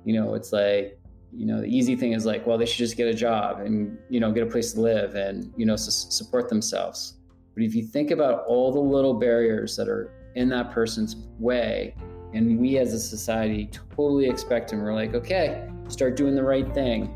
You 0.04 0.14
know, 0.14 0.34
it's 0.34 0.52
like, 0.52 0.96
you 1.32 1.44
know, 1.44 1.60
the 1.60 1.66
easy 1.66 1.96
thing 1.96 2.12
is 2.12 2.24
like, 2.24 2.46
well, 2.46 2.56
they 2.56 2.66
should 2.66 2.78
just 2.78 2.96
get 2.96 3.08
a 3.08 3.14
job 3.14 3.58
and, 3.60 3.98
you 4.08 4.20
know, 4.20 4.30
get 4.30 4.44
a 4.44 4.50
place 4.50 4.72
to 4.74 4.80
live 4.80 5.16
and, 5.16 5.52
you 5.56 5.66
know, 5.66 5.74
support 5.74 6.48
themselves. 6.48 7.18
But 7.54 7.64
if 7.64 7.74
you 7.74 7.82
think 7.84 8.12
about 8.12 8.44
all 8.46 8.70
the 8.70 8.80
little 8.80 9.14
barriers 9.14 9.76
that 9.76 9.88
are 9.88 10.12
in 10.36 10.48
that 10.50 10.70
person's 10.70 11.16
way, 11.40 11.96
and 12.32 12.60
we 12.60 12.78
as 12.78 12.94
a 12.94 13.00
society 13.00 13.68
totally 13.96 14.28
expect 14.28 14.70
them, 14.70 14.80
we're 14.80 14.94
like, 14.94 15.14
okay, 15.14 15.68
start 15.88 16.16
doing 16.16 16.36
the 16.36 16.44
right 16.44 16.72
thing. 16.72 17.06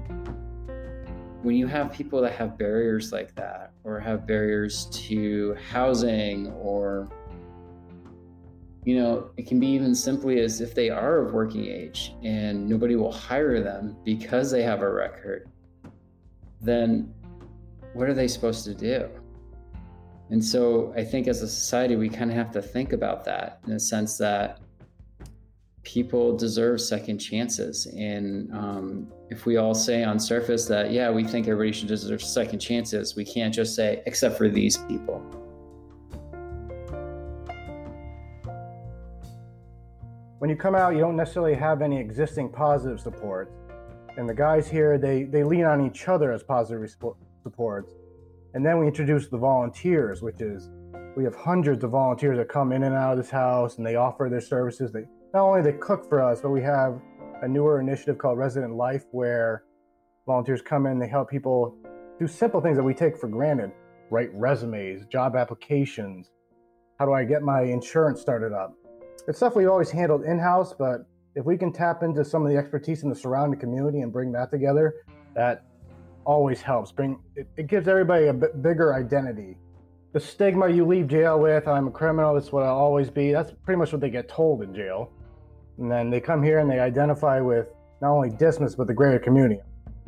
When 1.43 1.55
you 1.55 1.69
have 1.69 1.93
people 1.93 2.21
that 2.23 2.33
have 2.33 2.59
barriers 2.59 3.13
like 3.13 3.33
that, 3.37 3.71
or 3.85 4.01
have 4.01 4.27
barriers 4.27 4.87
to 4.87 5.55
housing, 5.71 6.51
or 6.53 7.09
you 8.85 8.99
know, 8.99 9.31
it 9.37 9.47
can 9.47 9.59
be 9.59 9.67
even 9.69 9.95
simply 9.95 10.41
as 10.41 10.61
if 10.61 10.75
they 10.75 10.91
are 10.91 11.19
of 11.21 11.33
working 11.33 11.67
age 11.67 12.15
and 12.23 12.69
nobody 12.69 12.97
will 12.97 13.13
hire 13.13 13.63
them 13.63 13.97
because 14.05 14.51
they 14.51 14.63
have 14.63 14.83
a 14.83 14.91
record, 14.91 15.49
then 16.61 17.13
what 17.95 18.09
are 18.09 18.15
they 18.15 18.29
supposed 18.29 18.65
to 18.65 18.75
do? 18.75 19.09
And 20.31 20.45
so 20.45 20.93
I 20.97 21.05
think 21.05 21.29
as 21.29 21.43
a 21.43 21.49
society, 21.49 21.97
we 21.97 22.09
kind 22.09 22.31
of 22.31 22.37
have 22.37 22.51
to 22.53 22.63
think 22.63 22.93
about 22.93 23.25
that 23.25 23.61
in 23.67 23.73
the 23.73 23.81
sense 23.81 24.19
that 24.19 24.61
people 25.83 26.37
deserve 26.37 26.81
second 26.81 27.19
chances. 27.19 27.87
And 27.87 28.53
um, 28.53 29.13
if 29.31 29.47
we 29.47 29.57
all 29.57 29.75
say 29.75 30.03
on 30.03 30.19
surface 30.19 30.67
that, 30.67 30.91
yeah, 30.91 31.11
we 31.11 31.25
think 31.25 31.47
everybody 31.47 31.73
should 31.73 31.89
deserve 31.89 32.23
second 32.23 32.59
chances, 32.59 33.17
we 33.17 33.25
can't 33.25 33.55
just 33.55 33.75
say, 33.75 34.03
except 34.07 34.37
for 34.37 34.49
these 34.49 34.79
people. 34.79 35.44
When 40.45 40.51
you 40.51 40.57
come 40.57 40.75
out, 40.75 40.93
you 40.93 41.01
don't 41.01 41.17
necessarily 41.17 41.55
have 41.55 41.81
any 41.81 41.99
existing 41.99 42.51
positive 42.51 43.01
supports. 43.01 43.51
And 44.19 44.29
the 44.29 44.35
guys 44.35 44.69
here, 44.69 44.99
they, 44.99 45.23
they 45.23 45.43
lean 45.43 45.65
on 45.65 45.81
each 45.81 46.07
other 46.07 46.33
as 46.33 46.43
positive 46.43 46.87
supports. 47.43 47.95
And 48.53 48.63
then 48.63 48.79
we 48.79 48.87
introduce 48.87 49.29
the 49.29 49.39
volunteers, 49.39 50.21
which 50.21 50.43
is 50.43 50.69
we 51.17 51.25
have 51.25 51.35
hundreds 51.35 51.83
of 51.83 51.93
volunteers 51.93 52.37
that 52.37 52.51
come 52.51 52.73
in 52.73 52.83
and 52.83 52.95
out 52.95 53.13
of 53.13 53.25
this 53.25 53.31
house 53.31 53.79
and 53.79 53.87
they 53.87 53.97
offer 53.97 54.29
their 54.31 54.43
services. 54.43 54.93
They 54.93 55.05
not 55.33 55.47
only 55.47 55.63
they 55.63 55.79
cook 55.79 56.07
for 56.11 56.21
us, 56.21 56.43
but 56.43 56.51
we 56.51 56.61
have 56.61 57.01
a 57.41 57.49
newer 57.49 57.81
initiative 57.81 58.19
called 58.19 58.37
Resident 58.37 58.75
Life 58.75 59.07
where 59.13 59.65
volunteers 60.27 60.61
come 60.61 60.85
in, 60.85 60.99
they 60.99 61.09
help 61.09 61.31
people 61.31 61.75
do 62.21 62.29
simple 62.29 62.61
things 62.61 62.77
that 62.77 62.85
we 62.85 62.93
take 62.93 63.17
for 63.17 63.29
granted, 63.29 63.73
write 64.11 64.29
resumes, 64.35 65.07
job 65.07 65.37
applications. 65.37 66.33
How 66.99 67.07
do 67.07 67.15
I 67.15 67.25
get 67.25 67.41
my 67.41 67.63
insurance 67.63 68.21
started 68.21 68.53
up? 68.53 68.75
It's 69.27 69.39
stuff 69.39 69.57
we've 69.57 69.69
always 69.69 69.91
handled 69.91 70.25
in 70.25 70.39
house, 70.39 70.75
but 70.79 71.07
if 71.35 71.45
we 71.45 71.57
can 71.57 71.73
tap 71.73 72.03
into 72.03 72.25
some 72.25 72.45
of 72.45 72.53
the 72.53 72.57
expertise 72.57 73.03
in 73.03 73.09
the 73.09 73.15
surrounding 73.15 73.59
community 73.59 74.01
and 74.01 74.13
bring 74.13 74.33
that 74.33 74.51
together, 74.51 74.95
that 75.35 75.65
always 76.25 76.61
helps. 76.61 76.93
Bring 76.93 77.19
it, 77.35 77.49
it 77.57 77.67
gives 77.67 77.89
everybody 77.89 78.27
a 78.27 78.33
bigger 78.33 78.95
identity. 78.95 79.57
The 80.13 80.21
stigma 80.21 80.69
you 80.69 80.87
leave 80.87 81.09
jail 81.09 81.41
with, 81.41 81.67
I'm 81.67 81.89
a 81.89 81.91
criminal, 81.91 82.35
that's 82.35 82.53
what 82.53 82.63
I'll 82.63 82.77
always 82.77 83.11
be. 83.11 83.33
That's 83.33 83.53
pretty 83.65 83.79
much 83.79 83.93
what 83.93 84.01
they 84.01 84.11
get 84.11 84.29
told 84.29 84.63
in 84.63 84.75
jail. 84.75 85.11
And 85.79 85.91
then 85.91 86.11
they 86.11 86.21
come 86.21 86.43
here 86.43 86.61
and 86.61 86.71
they 86.71 86.79
identify 86.79 87.41
with 87.41 87.67
not 88.01 88.11
only 88.11 88.31
Dismas, 88.31 88.77
but 88.77 88.87
the 88.87 88.95
greater 88.95 89.19
community. 89.19 89.61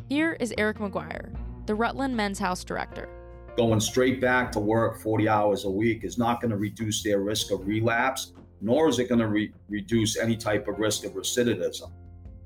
Here 0.08 0.34
is 0.34 0.54
Eric 0.58 0.78
McGuire, 0.78 1.34
the 1.66 1.74
Rutland 1.74 2.16
Men's 2.16 2.38
House 2.38 2.62
director. 2.62 3.08
Going 3.56 3.80
straight 3.80 4.20
back 4.20 4.52
to 4.52 4.60
work 4.60 5.00
40 5.00 5.28
hours 5.28 5.64
a 5.64 5.70
week 5.70 6.04
is 6.04 6.18
not 6.18 6.40
going 6.40 6.50
to 6.50 6.56
reduce 6.56 7.02
their 7.02 7.20
risk 7.20 7.50
of 7.50 7.66
relapse 7.66 8.32
nor 8.60 8.88
is 8.88 8.98
it 8.98 9.08
going 9.08 9.20
to 9.20 9.28
re- 9.28 9.52
reduce 9.68 10.18
any 10.18 10.36
type 10.36 10.68
of 10.68 10.78
risk 10.78 11.04
of 11.04 11.12
recidivism. 11.12 11.92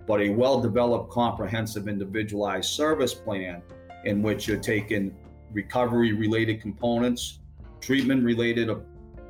But 0.07 0.21
a 0.23 0.31
well 0.31 0.61
developed, 0.61 1.11
comprehensive, 1.11 1.89
individualized 1.89 2.71
service 2.71 3.15
plan 3.15 3.63
in 4.05 4.23
which 4.23 4.49
you're 4.49 4.59
taking 4.59 5.15
recovery 5.53 6.13
related 6.13 6.61
components, 6.61 7.41
treatment 7.81 8.25
related 8.25 8.71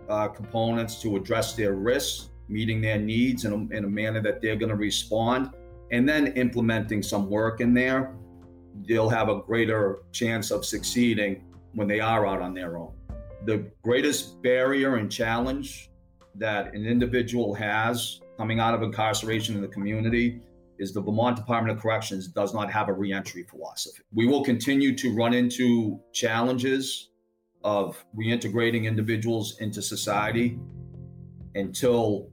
uh, 0.09 0.29
components 0.29 1.01
to 1.03 1.17
address 1.17 1.55
their 1.55 1.75
risks, 1.75 2.31
meeting 2.49 2.81
their 2.81 2.99
needs 2.99 3.45
in 3.45 3.53
a, 3.53 3.77
in 3.77 3.85
a 3.85 3.89
manner 3.89 4.21
that 4.21 4.41
they're 4.41 4.57
going 4.57 4.71
to 4.71 4.77
respond, 4.77 5.51
and 5.91 6.09
then 6.09 6.29
implementing 6.29 7.03
some 7.03 7.29
work 7.29 7.61
in 7.61 7.75
there, 7.75 8.15
they'll 8.87 9.09
have 9.09 9.29
a 9.29 9.41
greater 9.43 10.03
chance 10.13 10.51
of 10.51 10.65
succeeding 10.65 11.45
when 11.75 11.87
they 11.87 12.01
are 12.01 12.27
out 12.27 12.41
on 12.41 12.55
their 12.55 12.79
own. 12.79 12.93
The 13.45 13.71
greatest 13.83 14.43
barrier 14.43 14.97
and 14.97 15.11
challenge 15.11 15.90
that 16.41 16.75
an 16.75 16.87
individual 16.87 17.55
has 17.55 18.21
coming 18.37 18.59
out 18.59 18.75
of 18.75 18.83
incarceration 18.83 19.55
in 19.55 19.61
the 19.61 19.69
community 19.69 20.41
is 20.79 20.95
the 20.95 21.01
Vermont 21.01 21.37
Department 21.37 21.77
of 21.77 21.83
Corrections 21.83 22.27
does 22.27 22.55
not 22.55 22.73
have 22.73 22.89
a 22.89 22.93
reentry 22.93 23.45
philosophy. 23.45 24.03
We 24.15 24.27
will 24.27 24.43
continue 24.43 24.97
to 24.97 25.15
run 25.15 25.35
into 25.35 26.01
challenges 26.13 27.11
of 27.63 28.03
reintegrating 28.19 28.85
individuals 28.85 29.59
into 29.61 29.83
society 29.83 30.59
until 31.55 32.31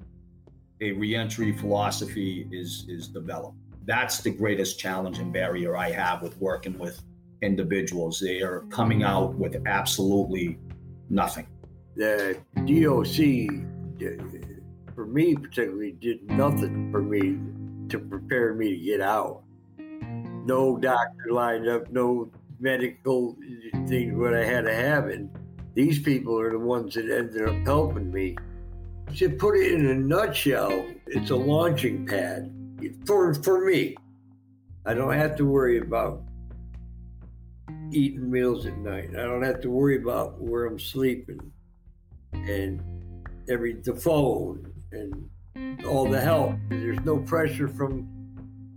a 0.79 0.93
reentry 0.93 1.51
philosophy 1.51 2.47
is 2.51 2.85
is 2.87 3.09
developed. 3.09 3.57
That's 3.85 4.19
the 4.19 4.31
greatest 4.31 4.79
challenge 4.79 5.19
and 5.19 5.33
barrier 5.33 5.75
I 5.75 5.91
have 5.91 6.21
with 6.21 6.37
working 6.37 6.77
with 6.79 7.01
individuals. 7.41 8.19
They 8.19 8.41
are 8.41 8.61
coming 8.69 9.03
out 9.03 9.35
with 9.35 9.61
absolutely 9.65 10.57
nothing. 11.09 11.47
The 11.95 12.37
DOC 12.65 13.66
for 14.95 15.05
me 15.05 15.35
particularly, 15.35 15.91
did 15.91 16.29
nothing 16.29 16.91
for 16.91 17.01
me 17.01 17.37
to 17.89 17.99
prepare 17.99 18.53
me 18.53 18.77
to 18.77 18.83
get 18.83 19.01
out. 19.01 19.43
No 19.77 20.77
doctor 20.77 21.31
lined 21.31 21.67
up, 21.67 21.91
no 21.91 22.31
medical 22.59 23.37
things 23.87 24.15
what 24.15 24.33
I 24.33 24.43
had 24.43 24.65
to 24.65 24.73
have, 24.73 25.07
and 25.07 25.29
these 25.73 25.99
people 25.99 26.39
are 26.39 26.51
the 26.51 26.59
ones 26.59 26.95
that 26.95 27.09
ended 27.09 27.47
up 27.47 27.55
helping 27.65 28.11
me. 28.11 28.35
To 29.17 29.29
put 29.29 29.55
it 29.55 29.73
in 29.73 29.85
a 29.85 29.95
nutshell, 29.95 30.85
it's 31.05 31.29
a 31.29 31.35
launching 31.35 32.05
pad 32.05 32.51
for 33.05 33.33
for 33.33 33.65
me. 33.65 33.95
I 34.85 34.93
don't 34.93 35.13
have 35.13 35.35
to 35.37 35.45
worry 35.45 35.77
about 35.79 36.23
eating 37.91 38.29
meals 38.29 38.65
at 38.65 38.77
night. 38.77 39.11
I 39.11 39.23
don't 39.23 39.43
have 39.43 39.61
to 39.61 39.69
worry 39.69 39.97
about 39.97 40.41
where 40.41 40.65
I'm 40.65 40.79
sleeping, 40.79 41.51
and 42.33 42.81
every 43.49 43.73
the 43.73 43.95
phone 43.95 44.71
and 44.91 45.85
all 45.85 46.09
the 46.09 46.19
help. 46.19 46.55
There's 46.69 46.99
no 47.01 47.17
pressure 47.19 47.67
from 47.67 48.07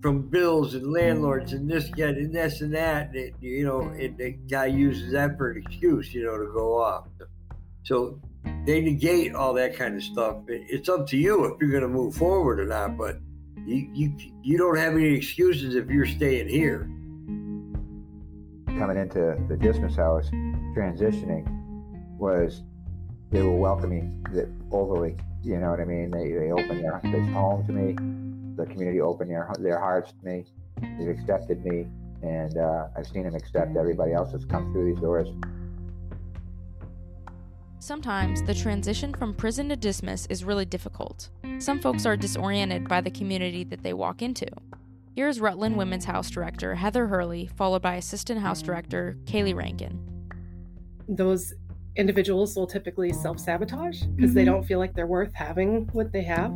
from 0.01 0.23
bills 0.29 0.75
and 0.75 0.91
landlords 0.93 1.53
and 1.53 1.71
this 1.71 1.89
guy 1.91 2.07
and 2.07 2.35
this 2.35 2.61
and 2.63 2.75
that. 2.75 3.15
It, 3.15 3.35
you 3.41 3.65
know, 3.65 3.91
it, 3.91 4.17
the 4.17 4.31
guy 4.31 4.67
uses 4.67 5.13
that 5.13 5.37
for 5.37 5.51
an 5.51 5.63
excuse, 5.63 6.15
you 6.15 6.25
know, 6.25 6.39
to 6.39 6.51
go 6.53 6.81
off. 6.81 7.07
So 7.83 8.19
they 8.65 8.81
negate 8.81 9.35
all 9.35 9.53
that 9.55 9.77
kind 9.77 9.97
of 9.97 10.03
stuff. 10.03 10.37
It's 10.49 10.89
up 10.89 11.07
to 11.09 11.17
you 11.17 11.45
if 11.45 11.61
you're 11.61 11.71
going 11.71 11.83
to 11.83 11.89
move 11.89 12.15
forward 12.15 12.61
or 12.61 12.67
not. 12.67 12.97
But 12.97 13.19
you 13.67 13.91
you 13.93 14.17
you 14.43 14.59
don't 14.59 14.77
have 14.77 14.95
any 14.95 15.15
excuses 15.15 15.75
if 15.75 15.89
you're 15.91 16.07
staying 16.07 16.49
here. 16.49 16.91
Coming 18.79 18.97
into 18.97 19.37
the 19.49 19.57
Dismas 19.57 19.97
house, 19.97 20.31
transitioning 20.75 21.45
was 22.17 22.63
they 23.31 23.43
were 23.43 23.57
welcoming 23.57 24.25
that 24.33 24.49
overly. 24.73 25.17
You 25.43 25.59
know 25.59 25.71
what 25.71 25.81
I 25.81 25.85
mean? 25.85 26.11
They 26.11 26.33
they 26.33 26.53
opened 26.53 26.85
their, 26.85 27.01
their 27.05 27.23
home 27.33 27.67
to 27.67 27.73
me. 27.73 27.95
The 28.57 28.67
community 28.67 29.01
opened 29.01 29.31
their 29.31 29.51
their 29.59 29.79
hearts 29.79 30.13
to 30.13 30.25
me. 30.25 30.45
They've 30.99 31.09
accepted 31.09 31.65
me, 31.65 31.87
and 32.23 32.57
uh, 32.59 32.89
I've 32.97 33.07
seen 33.07 33.25
them 33.25 33.35
accept 33.35 33.77
everybody 33.77 34.13
else 34.13 34.33
that's 34.33 34.45
come 34.45 34.73
through 34.73 34.93
these 34.93 35.01
doors. 35.01 35.29
Sometimes 37.79 38.43
the 38.43 38.55
transition 38.55 39.15
from 39.15 39.35
prison 39.35 39.69
to 39.71 39.77
Dismas 39.77 40.27
is 40.27 40.45
really 40.45 40.67
difficult. 40.67 41.31
Some 41.59 41.81
folks 41.81 42.05
are 42.05 42.17
disoriented 42.17 42.89
by 42.89 43.01
the 43.01 43.11
community 43.11 43.65
that 43.65 43.83
they 43.83 43.95
walk 43.95 44.21
into. 44.21 44.47
Here's 45.15 45.41
Rutland 45.41 45.77
Women's 45.77 46.05
House 46.05 46.31
Director 46.31 46.75
Heather 46.75 47.07
Hurley, 47.07 47.47
followed 47.57 47.83
by 47.83 47.95
Assistant 47.95 48.41
House 48.41 48.63
Director 48.63 49.17
Kaylee 49.25 49.55
Rankin. 49.55 49.99
Those 51.09 51.55
individuals 51.97 52.57
will 52.57 52.67
typically 52.67 53.13
self 53.13 53.39
sabotage 53.39 54.03
because 54.03 54.31
mm-hmm. 54.31 54.35
they 54.35 54.45
don't 54.45 54.65
feel 54.65 54.79
like 54.79 54.95
they're 54.95 55.07
worth 55.07 55.35
having 55.35 55.89
what 55.93 56.13
they 56.13 56.23
have. 56.23 56.53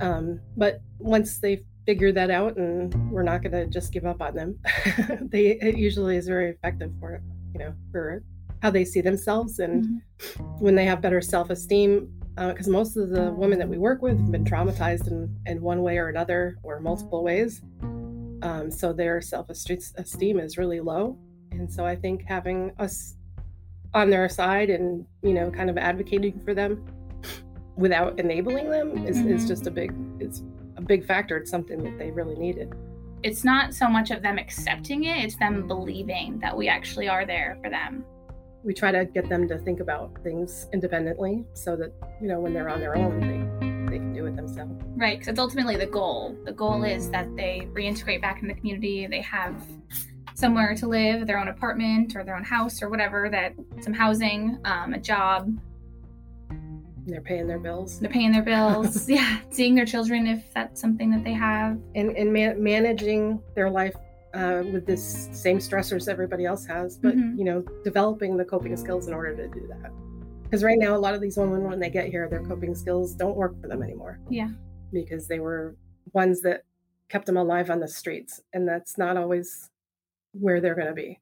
Um, 0.00 0.40
but 0.56 0.80
once 0.98 1.38
they 1.38 1.64
figure 1.86 2.12
that 2.12 2.30
out, 2.30 2.56
and 2.56 3.10
we're 3.10 3.22
not 3.22 3.42
going 3.42 3.52
to 3.52 3.66
just 3.66 3.92
give 3.92 4.04
up 4.04 4.20
on 4.20 4.34
them, 4.34 4.58
they 5.32 5.58
it 5.60 5.76
usually 5.76 6.16
is 6.16 6.26
very 6.26 6.50
effective 6.50 6.92
for 7.00 7.22
you 7.52 7.60
know 7.60 7.74
for 7.90 8.22
how 8.62 8.70
they 8.70 8.84
see 8.84 9.00
themselves 9.00 9.58
and 9.60 9.84
mm-hmm. 9.84 10.42
when 10.58 10.74
they 10.74 10.84
have 10.84 11.00
better 11.00 11.20
self 11.20 11.50
esteem. 11.50 12.12
Because 12.36 12.68
uh, 12.68 12.70
most 12.70 12.96
of 12.96 13.08
the 13.08 13.32
women 13.32 13.58
that 13.58 13.68
we 13.68 13.78
work 13.78 14.00
with 14.00 14.16
have 14.16 14.30
been 14.30 14.44
traumatized 14.44 15.08
in, 15.08 15.36
in 15.46 15.60
one 15.60 15.82
way 15.82 15.98
or 15.98 16.08
another 16.08 16.56
or 16.62 16.78
multiple 16.78 17.24
ways. 17.24 17.60
Um, 18.42 18.70
so 18.70 18.92
their 18.92 19.20
self 19.20 19.50
esteem 19.50 20.38
is 20.38 20.56
really 20.56 20.78
low. 20.78 21.18
And 21.50 21.72
so 21.72 21.84
I 21.84 21.96
think 21.96 22.22
having 22.28 22.70
us 22.78 23.16
on 23.94 24.10
their 24.10 24.28
side 24.28 24.70
and 24.70 25.04
you 25.22 25.32
know 25.32 25.50
kind 25.50 25.70
of 25.70 25.78
advocating 25.78 26.38
for 26.44 26.54
them 26.54 26.84
without 27.76 28.18
enabling 28.18 28.68
them 28.70 29.06
is, 29.06 29.18
Mhm. 29.18 29.30
is 29.30 29.46
just 29.46 29.66
a 29.66 29.70
big 29.70 29.92
it's 30.20 30.42
a 30.76 30.82
big 30.82 31.04
factor. 31.04 31.36
It's 31.36 31.50
something 31.50 31.82
that 31.82 31.98
they 31.98 32.10
really 32.10 32.36
needed. 32.36 32.72
It's 33.24 33.42
not 33.44 33.74
so 33.74 33.88
much 33.88 34.12
of 34.12 34.22
them 34.22 34.38
accepting 34.38 35.04
it, 35.04 35.24
it's 35.24 35.36
them 35.36 35.66
believing 35.66 36.38
that 36.38 36.56
we 36.56 36.68
actually 36.68 37.08
are 37.08 37.26
there 37.26 37.58
for 37.62 37.68
them. 37.68 38.04
We 38.62 38.74
try 38.74 38.92
to 38.92 39.04
get 39.04 39.28
them 39.28 39.48
to 39.48 39.58
think 39.58 39.80
about 39.80 40.16
things 40.22 40.68
independently 40.72 41.44
so 41.54 41.74
that, 41.76 41.92
you 42.20 42.28
know, 42.28 42.38
when 42.38 42.52
they're 42.54 42.68
on 42.68 42.78
their 42.80 42.96
own, 42.96 43.20
they, 43.20 43.90
they 43.90 43.98
can 43.98 44.12
do 44.12 44.26
it 44.26 44.36
themselves. 44.36 44.72
Right, 44.96 45.18
because 45.18 45.28
it's 45.32 45.40
ultimately 45.40 45.76
the 45.76 45.86
goal. 45.86 46.36
The 46.44 46.52
goal 46.52 46.84
is 46.84 47.10
that 47.10 47.34
they 47.34 47.68
reintegrate 47.72 48.20
back 48.20 48.40
in 48.42 48.46
the 48.48 48.54
community. 48.54 49.06
They 49.08 49.22
have 49.22 49.54
somewhere 50.38 50.72
to 50.76 50.86
live, 50.86 51.26
their 51.26 51.38
own 51.38 51.48
apartment 51.48 52.14
or 52.14 52.22
their 52.22 52.36
own 52.36 52.44
house 52.44 52.80
or 52.80 52.88
whatever, 52.88 53.28
that 53.28 53.54
some 53.80 53.92
housing, 53.92 54.56
um, 54.64 54.94
a 54.94 54.98
job. 55.00 55.52
They're 57.06 57.20
paying 57.22 57.48
their 57.48 57.58
bills. 57.58 57.98
They're 57.98 58.10
paying 58.10 58.30
their 58.32 58.42
bills. 58.42 59.08
yeah, 59.18 59.40
seeing 59.50 59.74
their 59.74 59.86
children 59.86 60.26
if 60.28 60.52
that's 60.54 60.80
something 60.80 61.10
that 61.10 61.24
they 61.24 61.32
have. 61.32 61.78
and 61.96 62.16
and 62.16 62.32
man- 62.32 62.62
managing 62.62 63.40
their 63.56 63.68
life 63.70 63.94
uh, 64.34 64.62
with 64.72 64.86
this 64.86 65.28
same 65.32 65.58
stressors 65.58 66.06
everybody 66.08 66.44
else 66.44 66.64
has, 66.66 66.98
but 66.98 67.16
Mhm. 67.16 67.36
you 67.38 67.44
know, 67.44 67.62
developing 67.82 68.36
the 68.36 68.44
coping 68.44 68.76
skills 68.76 69.08
in 69.08 69.14
order 69.14 69.34
to 69.34 69.48
do 69.48 69.66
that. 69.68 69.90
Because 70.44 70.62
right 70.62 70.78
now, 70.78 70.94
a 70.94 70.98
lot 71.06 71.14
of 71.14 71.20
these 71.20 71.36
women, 71.36 71.62
when 71.64 71.80
they 71.80 71.90
get 71.90 72.06
here, 72.08 72.28
their 72.28 72.42
coping 72.44 72.74
skills 72.74 73.14
don't 73.14 73.36
work 73.36 73.60
for 73.60 73.68
them 73.68 73.82
anymore 73.82 74.20
Yeah. 74.28 74.50
because 74.92 75.26
they 75.28 75.40
were 75.40 75.74
ones 76.12 76.42
that 76.42 76.62
kept 77.08 77.26
them 77.26 77.36
alive 77.38 77.70
on 77.70 77.80
the 77.80 77.88
streets, 77.88 78.40
and 78.52 78.68
that's 78.68 78.96
not 78.98 79.16
always 79.16 79.70
where 80.32 80.60
they're 80.60 80.74
going 80.74 80.88
to 80.88 80.94
be. 80.94 81.20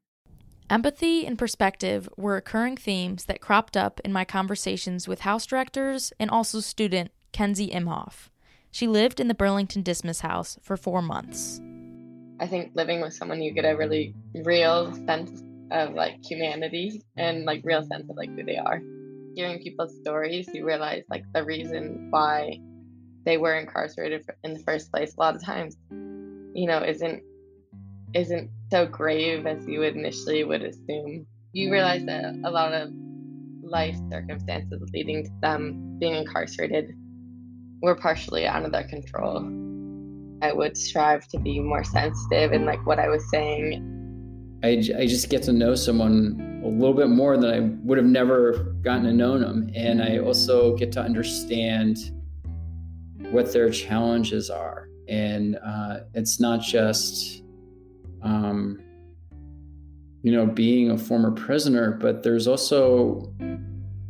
Empathy 0.68 1.26
and 1.26 1.38
perspective 1.38 2.08
were 2.16 2.34
recurring 2.34 2.76
themes 2.76 3.26
that 3.26 3.40
cropped 3.40 3.76
up 3.76 4.00
in 4.04 4.12
my 4.12 4.24
conversations 4.24 5.06
with 5.06 5.20
house 5.20 5.46
directors 5.46 6.12
and 6.18 6.28
also 6.28 6.58
student 6.60 7.12
Kenzie 7.30 7.70
Imhoff. 7.70 8.30
She 8.72 8.88
lived 8.88 9.20
in 9.20 9.28
the 9.28 9.34
Burlington 9.34 9.82
Dismas 9.82 10.20
House 10.20 10.58
for 10.60 10.76
four 10.76 11.02
months. 11.02 11.60
I 12.40 12.46
think 12.46 12.72
living 12.74 13.00
with 13.00 13.14
someone, 13.14 13.40
you 13.40 13.52
get 13.52 13.64
a 13.64 13.76
really 13.76 14.14
real 14.34 14.92
sense 15.06 15.42
of 15.70 15.94
like 15.94 16.22
humanity 16.24 17.02
and 17.16 17.44
like 17.44 17.62
real 17.64 17.82
sense 17.82 18.10
of 18.10 18.16
like 18.16 18.34
who 18.34 18.44
they 18.44 18.58
are. 18.58 18.82
Hearing 19.34 19.62
people's 19.62 19.96
stories, 20.00 20.48
you 20.52 20.66
realize 20.66 21.04
like 21.08 21.24
the 21.32 21.44
reason 21.44 22.08
why 22.10 22.58
they 23.24 23.38
were 23.38 23.54
incarcerated 23.54 24.24
in 24.44 24.54
the 24.54 24.60
first 24.60 24.90
place. 24.90 25.14
A 25.16 25.20
lot 25.20 25.34
of 25.34 25.44
times, 25.44 25.76
you 25.90 26.66
know, 26.66 26.82
isn't 26.82 27.22
isn't 28.14 28.50
so 28.70 28.86
grave 28.86 29.46
as 29.46 29.66
you 29.66 29.82
initially 29.82 30.44
would 30.44 30.62
assume. 30.62 31.26
You 31.52 31.72
realize 31.72 32.04
that 32.06 32.24
a 32.44 32.50
lot 32.50 32.72
of 32.72 32.90
life 33.62 33.96
circumstances 34.10 34.82
leading 34.92 35.24
to 35.24 35.30
them 35.40 35.96
being 35.98 36.14
incarcerated 36.14 36.92
were 37.82 37.94
partially 37.94 38.46
out 38.46 38.64
of 38.64 38.72
their 38.72 38.86
control. 38.88 39.38
I 40.42 40.52
would 40.52 40.76
strive 40.76 41.26
to 41.28 41.38
be 41.38 41.60
more 41.60 41.84
sensitive 41.84 42.52
in 42.52 42.64
like 42.64 42.84
what 42.86 42.98
I 42.98 43.08
was 43.08 43.28
saying. 43.30 43.92
I, 44.62 44.82
I 44.98 45.06
just 45.06 45.28
get 45.30 45.42
to 45.44 45.52
know 45.52 45.74
someone 45.74 46.60
a 46.64 46.68
little 46.68 46.94
bit 46.94 47.08
more 47.08 47.36
than 47.36 47.50
I 47.50 47.60
would 47.84 47.98
have 47.98 48.06
never 48.06 48.74
gotten 48.82 49.04
to 49.04 49.12
know 49.12 49.38
them. 49.38 49.70
And 49.74 50.02
I 50.02 50.18
also 50.18 50.76
get 50.76 50.92
to 50.92 51.00
understand 51.00 51.98
what 53.30 53.52
their 53.52 53.70
challenges 53.70 54.50
are. 54.50 54.88
And 55.08 55.58
uh, 55.64 56.00
it's 56.14 56.40
not 56.40 56.60
just, 56.60 57.42
um, 58.22 58.80
you 60.22 60.32
know, 60.32 60.46
being 60.46 60.90
a 60.90 60.98
former 60.98 61.30
prisoner, 61.30 61.92
but 61.92 62.22
there's 62.22 62.46
also 62.46 63.32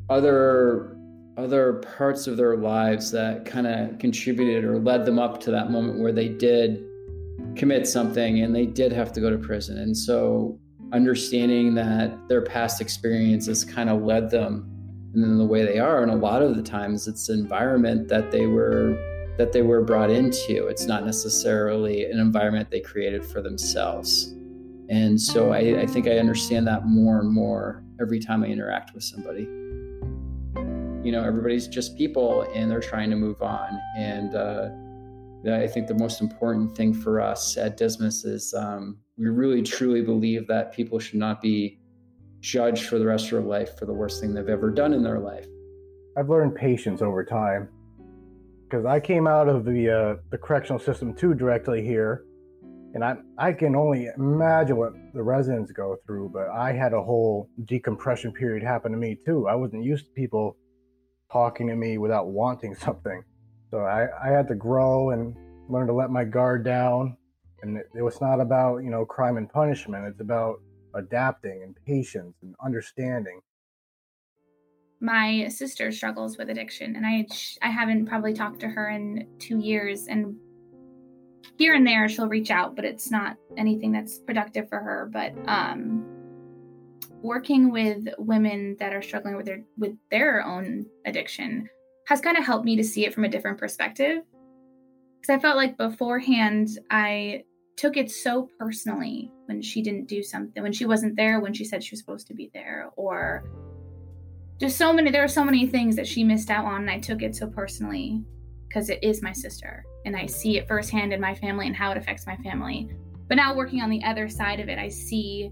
other 0.08 0.96
other 1.36 1.74
parts 1.96 2.26
of 2.26 2.38
their 2.38 2.56
lives 2.56 3.10
that 3.10 3.44
kind 3.44 3.66
of 3.66 3.98
contributed 3.98 4.64
or 4.64 4.78
led 4.78 5.04
them 5.04 5.18
up 5.18 5.38
to 5.38 5.50
that 5.50 5.70
moment 5.70 5.98
where 5.98 6.12
they 6.12 6.28
did 6.28 6.82
commit 7.56 7.86
something 7.86 8.40
and 8.40 8.54
they 8.54 8.64
did 8.64 8.90
have 8.90 9.12
to 9.12 9.20
go 9.20 9.28
to 9.28 9.36
prison. 9.36 9.76
And 9.76 9.94
so 9.94 10.58
understanding 10.92 11.74
that 11.74 12.16
their 12.28 12.40
past 12.40 12.80
experiences 12.80 13.64
kind 13.64 13.90
of 13.90 14.02
led 14.02 14.30
them 14.30 14.66
in 15.14 15.36
the 15.36 15.44
way 15.44 15.64
they 15.64 15.78
are. 15.78 16.02
And 16.02 16.10
a 16.10 16.16
lot 16.16 16.42
of 16.42 16.56
the 16.56 16.62
times 16.62 17.06
it's 17.06 17.28
environment 17.28 18.08
that 18.08 18.30
they 18.30 18.46
were 18.46 18.96
that 19.38 19.52
they 19.52 19.62
were 19.62 19.82
brought 19.82 20.10
into. 20.10 20.66
It's 20.66 20.86
not 20.86 21.04
necessarily 21.04 22.04
an 22.04 22.18
environment 22.18 22.70
they 22.70 22.80
created 22.80 23.24
for 23.24 23.42
themselves. 23.42 24.34
And 24.88 25.20
so 25.20 25.52
I, 25.52 25.80
I 25.80 25.86
think 25.86 26.06
I 26.06 26.18
understand 26.18 26.66
that 26.68 26.86
more 26.86 27.20
and 27.20 27.30
more 27.30 27.82
every 28.00 28.20
time 28.20 28.44
I 28.44 28.46
interact 28.46 28.94
with 28.94 29.02
somebody 29.02 29.48
you 31.06 31.12
know 31.12 31.22
everybody's 31.22 31.68
just 31.68 31.96
people 31.96 32.42
and 32.52 32.68
they're 32.68 32.80
trying 32.80 33.08
to 33.10 33.14
move 33.14 33.40
on 33.40 33.80
and 33.96 34.34
uh, 34.34 34.70
i 35.54 35.64
think 35.64 35.86
the 35.86 35.94
most 35.94 36.20
important 36.20 36.76
thing 36.76 36.92
for 36.92 37.20
us 37.20 37.56
at 37.56 37.76
dismas 37.76 38.24
is 38.24 38.52
um, 38.54 38.98
we 39.16 39.28
really 39.28 39.62
truly 39.62 40.02
believe 40.02 40.48
that 40.48 40.72
people 40.72 40.98
should 40.98 41.20
not 41.20 41.40
be 41.40 41.78
judged 42.40 42.86
for 42.86 42.98
the 42.98 43.06
rest 43.06 43.26
of 43.26 43.30
their 43.30 43.40
life 43.42 43.78
for 43.78 43.86
the 43.86 43.92
worst 43.92 44.20
thing 44.20 44.34
they've 44.34 44.48
ever 44.48 44.68
done 44.68 44.92
in 44.92 45.04
their 45.04 45.20
life 45.20 45.46
I've 46.18 46.28
learned 46.28 46.56
patience 46.56 47.00
over 47.00 47.24
time 47.24 47.68
because 48.68 48.84
I 48.84 49.00
came 49.00 49.26
out 49.26 49.48
of 49.48 49.64
the 49.64 49.90
uh, 49.90 50.16
the 50.30 50.38
correctional 50.38 50.78
system 50.78 51.14
too 51.14 51.34
directly 51.34 51.84
here, 51.84 52.24
and 52.94 53.04
I 53.04 53.16
I 53.38 53.52
can 53.52 53.76
only 53.76 54.08
imagine 54.16 54.76
what 54.76 54.92
the 55.14 55.22
residents 55.22 55.72
go 55.72 55.96
through. 56.06 56.30
But 56.32 56.48
I 56.48 56.72
had 56.72 56.92
a 56.92 57.02
whole 57.02 57.48
decompression 57.64 58.32
period 58.32 58.62
happen 58.62 58.92
to 58.92 58.98
me 58.98 59.18
too. 59.24 59.46
I 59.48 59.54
wasn't 59.54 59.84
used 59.84 60.06
to 60.06 60.10
people 60.12 60.56
talking 61.32 61.68
to 61.68 61.76
me 61.76 61.98
without 61.98 62.28
wanting 62.28 62.74
something, 62.86 63.22
so 63.70 63.78
I 63.78 64.06
I 64.22 64.28
had 64.28 64.48
to 64.48 64.54
grow 64.54 65.10
and 65.10 65.36
learn 65.68 65.86
to 65.86 65.92
let 65.92 66.10
my 66.10 66.24
guard 66.24 66.64
down. 66.64 67.16
And 67.62 67.78
it, 67.78 67.86
it 67.96 68.02
was 68.02 68.20
not 68.20 68.40
about 68.40 68.78
you 68.78 68.90
know 68.90 69.04
crime 69.04 69.36
and 69.36 69.48
punishment. 69.48 70.06
It's 70.06 70.20
about 70.20 70.56
adapting 70.94 71.62
and 71.62 71.76
patience 71.86 72.34
and 72.42 72.54
understanding. 72.64 73.40
My 75.00 75.46
sister 75.48 75.92
struggles 75.92 76.38
with 76.38 76.48
addiction 76.48 76.96
and 76.96 77.06
i 77.06 77.26
i 77.60 77.68
haven't 77.68 78.06
probably 78.06 78.32
talked 78.32 78.60
to 78.60 78.68
her 78.68 78.88
in 78.88 79.26
two 79.38 79.58
years 79.58 80.06
and 80.06 80.34
here 81.58 81.74
and 81.74 81.86
there 81.86 82.08
she'll 82.08 82.28
reach 82.28 82.50
out 82.50 82.76
but 82.76 82.84
it's 82.84 83.10
not 83.10 83.36
anything 83.56 83.92
that's 83.92 84.18
productive 84.18 84.68
for 84.68 84.78
her. 84.78 85.08
But 85.12 85.34
um 85.46 86.04
working 87.22 87.72
with 87.72 88.06
women 88.18 88.76
that 88.78 88.92
are 88.92 89.02
struggling 89.02 89.36
with 89.36 89.46
their 89.46 89.62
with 89.78 89.96
their 90.10 90.44
own 90.44 90.86
addiction 91.06 91.68
has 92.06 92.20
kind 92.20 92.36
of 92.36 92.44
helped 92.44 92.64
me 92.64 92.76
to 92.76 92.84
see 92.84 93.04
it 93.04 93.14
from 93.14 93.24
a 93.24 93.28
different 93.28 93.58
perspective. 93.58 94.22
Because 95.20 95.34
i 95.34 95.40
felt 95.40 95.56
like 95.56 95.76
beforehand 95.76 96.68
i 96.90 97.42
took 97.76 97.96
it 97.96 98.10
so 98.10 98.48
personally 98.58 99.30
when 99.46 99.60
she 99.60 99.82
didn't 99.82 100.06
do 100.06 100.22
something 100.22 100.62
when 100.62 100.72
she 100.72 100.86
wasn't 100.86 101.14
there 101.16 101.40
when 101.40 101.52
she 101.52 101.64
said 101.64 101.82
she 101.82 101.92
was 101.92 102.00
supposed 102.00 102.26
to 102.26 102.34
be 102.34 102.50
there 102.54 102.90
or 102.96 103.44
just 104.58 104.76
so 104.76 104.92
many 104.92 105.10
there 105.10 105.24
are 105.24 105.28
so 105.28 105.44
many 105.44 105.66
things 105.66 105.96
that 105.96 106.06
she 106.06 106.24
missed 106.24 106.50
out 106.50 106.64
on 106.64 106.82
and 106.82 106.90
i 106.90 106.98
took 106.98 107.22
it 107.22 107.36
so 107.36 107.46
personally 107.46 108.22
because 108.68 108.88
it 108.90 108.98
is 109.02 109.22
my 109.22 109.32
sister 109.32 109.84
and 110.04 110.16
i 110.16 110.26
see 110.26 110.58
it 110.58 110.68
firsthand 110.68 111.12
in 111.12 111.20
my 111.20 111.34
family 111.34 111.66
and 111.66 111.76
how 111.76 111.90
it 111.90 111.96
affects 111.96 112.26
my 112.26 112.36
family. 112.36 112.90
But 113.28 113.34
now 113.34 113.56
working 113.56 113.82
on 113.82 113.90
the 113.90 114.04
other 114.04 114.28
side 114.28 114.60
of 114.60 114.68
it 114.68 114.78
i 114.78 114.88
see 114.88 115.50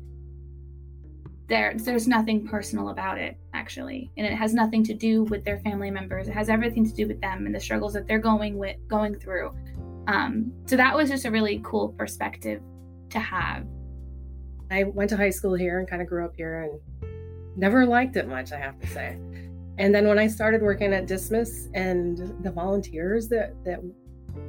there 1.46 1.74
there's 1.76 2.08
nothing 2.08 2.46
personal 2.46 2.88
about 2.88 3.18
it 3.18 3.36
actually. 3.52 4.10
And 4.16 4.26
it 4.26 4.34
has 4.34 4.54
nothing 4.54 4.82
to 4.84 4.94
do 4.94 5.24
with 5.24 5.44
their 5.44 5.58
family 5.58 5.90
members. 5.90 6.28
It 6.28 6.32
has 6.32 6.48
everything 6.48 6.84
to 6.84 6.92
do 6.92 7.06
with 7.06 7.20
them 7.20 7.46
and 7.46 7.54
the 7.54 7.60
struggles 7.60 7.92
that 7.94 8.06
they're 8.06 8.18
going 8.18 8.58
with 8.58 8.76
going 8.88 9.14
through. 9.14 9.54
Um, 10.06 10.52
so 10.66 10.76
that 10.76 10.94
was 10.94 11.10
just 11.10 11.24
a 11.24 11.30
really 11.30 11.60
cool 11.64 11.88
perspective 11.90 12.62
to 13.10 13.18
have. 13.18 13.66
I 14.70 14.84
went 14.84 15.10
to 15.10 15.16
high 15.16 15.30
school 15.30 15.54
here 15.54 15.78
and 15.78 15.88
kind 15.88 16.02
of 16.02 16.08
grew 16.08 16.24
up 16.24 16.34
here 16.36 16.62
and 16.62 17.13
never 17.56 17.86
liked 17.86 18.16
it 18.16 18.28
much, 18.28 18.52
I 18.52 18.58
have 18.58 18.78
to 18.80 18.86
say. 18.88 19.18
And 19.78 19.94
then 19.94 20.06
when 20.06 20.18
I 20.18 20.26
started 20.28 20.62
working 20.62 20.92
at 20.92 21.06
Dismas 21.06 21.68
and 21.74 22.18
the 22.44 22.50
volunteers 22.50 23.28
that 23.28 23.52
that 23.64 23.80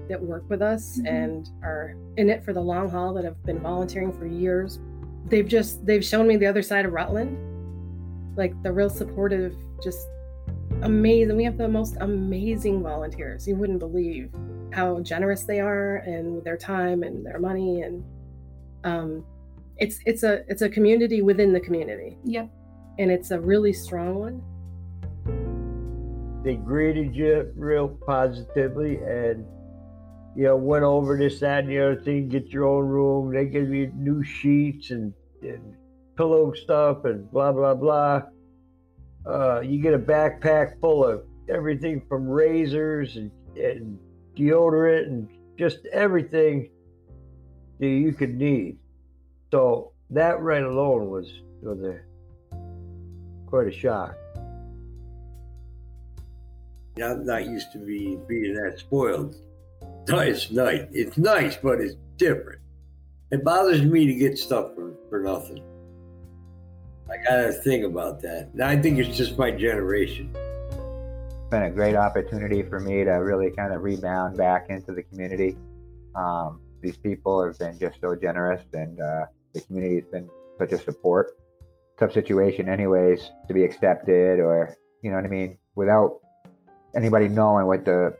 that 0.09 0.21
work 0.21 0.47
with 0.49 0.61
us 0.61 0.99
Mhm. 0.99 1.07
and 1.07 1.49
are 1.63 1.95
in 2.17 2.29
it 2.29 2.43
for 2.43 2.53
the 2.53 2.61
long 2.61 2.89
haul 2.89 3.13
that 3.13 3.23
have 3.23 3.41
been 3.43 3.59
volunteering 3.59 4.11
for 4.11 4.25
years, 4.27 4.79
they've 5.29 5.47
just 5.47 5.85
they've 5.85 6.03
shown 6.05 6.27
me 6.27 6.37
the 6.37 6.45
other 6.45 6.61
side 6.61 6.85
of 6.85 6.93
Rutland. 6.93 7.37
Like 8.35 8.53
the 8.63 8.71
real 8.71 8.89
supportive, 8.89 9.55
just 9.83 10.07
amazing. 10.81 11.35
We 11.37 11.43
have 11.45 11.57
the 11.57 11.67
most 11.67 11.97
amazing 12.01 12.83
volunteers. 12.83 13.47
You 13.47 13.55
wouldn't 13.55 13.79
believe 13.79 14.31
how 14.71 14.99
generous 14.99 15.43
they 15.43 15.59
are 15.61 15.97
and 15.97 16.35
with 16.35 16.43
their 16.43 16.57
time 16.57 17.01
and 17.03 17.25
their 17.25 17.39
money 17.39 17.81
and 17.81 18.03
um 18.83 19.23
it's 19.77 19.99
it's 20.05 20.23
a 20.23 20.43
it's 20.49 20.61
a 20.61 20.67
community 20.69 21.21
within 21.21 21.53
the 21.53 21.59
community 21.61 22.17
yep 22.25 22.49
and 22.97 23.11
it's 23.11 23.31
a 23.31 23.39
really 23.39 23.73
strong 23.73 24.15
one 24.15 24.41
They 26.43 26.55
greeted 26.55 27.15
you 27.15 27.51
real 27.55 27.89
positively 27.89 28.97
and 28.97 29.45
you 30.35 30.43
know, 30.43 30.57
went 30.57 30.83
over 30.83 31.17
this, 31.17 31.39
that, 31.39 31.63
and 31.63 31.69
the 31.69 31.79
other 31.79 32.01
thing, 32.01 32.27
get 32.27 32.49
your 32.49 32.65
own 32.65 32.85
room. 32.85 33.33
They 33.33 33.45
give 33.45 33.69
you 33.69 33.91
new 33.95 34.21
sheets 34.21 34.91
and, 34.91 35.13
and 35.41 35.75
pillow 36.17 36.51
stuff 36.53 37.05
and 37.05 37.31
blah, 37.31 37.53
blah, 37.53 37.73
blah. 37.73 38.23
Uh, 39.25 39.61
you 39.61 39.81
get 39.81 39.93
a 39.93 39.99
backpack 39.99 40.79
full 40.81 41.05
of 41.05 41.23
everything 41.49 42.01
from 42.09 42.27
razors 42.27 43.15
and, 43.15 43.31
and 43.55 43.97
deodorant 44.35 45.07
and 45.07 45.29
just 45.57 45.79
everything 45.93 46.69
that 47.79 47.87
you 47.87 48.11
could 48.11 48.35
need. 48.35 48.77
So 49.51 49.93
that 50.09 50.41
right 50.41 50.63
alone 50.63 51.09
was 51.09 51.31
was 51.61 51.79
a 51.81 51.99
quite 53.45 53.67
a 53.67 53.71
shock. 53.71 54.15
Yeah, 56.97 57.11
I'm 57.11 57.25
not 57.25 57.45
used 57.45 57.71
to 57.73 57.77
be 57.77 58.17
being 58.27 58.55
that 58.55 58.79
spoiled. 58.79 59.35
No, 60.07 60.19
it's 60.19 60.51
nice. 60.51 60.85
It's 60.91 61.17
nice, 61.17 61.57
but 61.57 61.81
it's 61.81 61.95
different. 62.17 62.61
It 63.31 63.43
bothers 63.43 63.81
me 63.81 64.05
to 64.05 64.13
get 64.13 64.37
stuff 64.37 64.73
for, 64.75 64.93
for 65.09 65.21
nothing. 65.21 65.61
I 67.09 67.17
gotta 67.27 67.51
think 67.51 67.83
about 67.83 68.21
that. 68.21 68.49
And 68.53 68.63
I 68.63 68.77
think 68.77 68.97
it's 68.97 69.17
just 69.17 69.37
my 69.37 69.51
generation. 69.51 70.35
It's 70.35 71.49
been 71.51 71.63
a 71.63 71.69
great 71.69 71.95
opportunity 71.95 72.63
for 72.63 72.79
me 72.79 73.03
to 73.03 73.11
really 73.11 73.51
kind 73.51 73.73
of 73.73 73.83
rebound 73.83 74.37
back 74.37 74.67
into 74.69 74.93
the 74.93 75.03
community. 75.03 75.57
Um, 76.15 76.61
these 76.81 76.97
people 76.97 77.43
have 77.45 77.57
been 77.59 77.77
just 77.77 77.99
so 77.99 78.15
generous, 78.15 78.63
and 78.73 78.99
uh, 78.99 79.25
the 79.53 79.61
community 79.61 79.95
has 79.95 80.05
been 80.05 80.29
such 80.57 80.71
a 80.71 80.77
support. 80.77 81.37
Tough 81.99 82.13
situation, 82.13 82.67
anyways, 82.67 83.31
to 83.47 83.53
be 83.53 83.63
accepted, 83.63 84.39
or 84.39 84.75
you 85.01 85.11
know 85.11 85.17
what 85.17 85.25
I 85.25 85.29
mean, 85.29 85.57
without 85.75 86.19
anybody 86.95 87.27
knowing 87.27 87.67
what 87.67 87.85
the, 87.85 88.15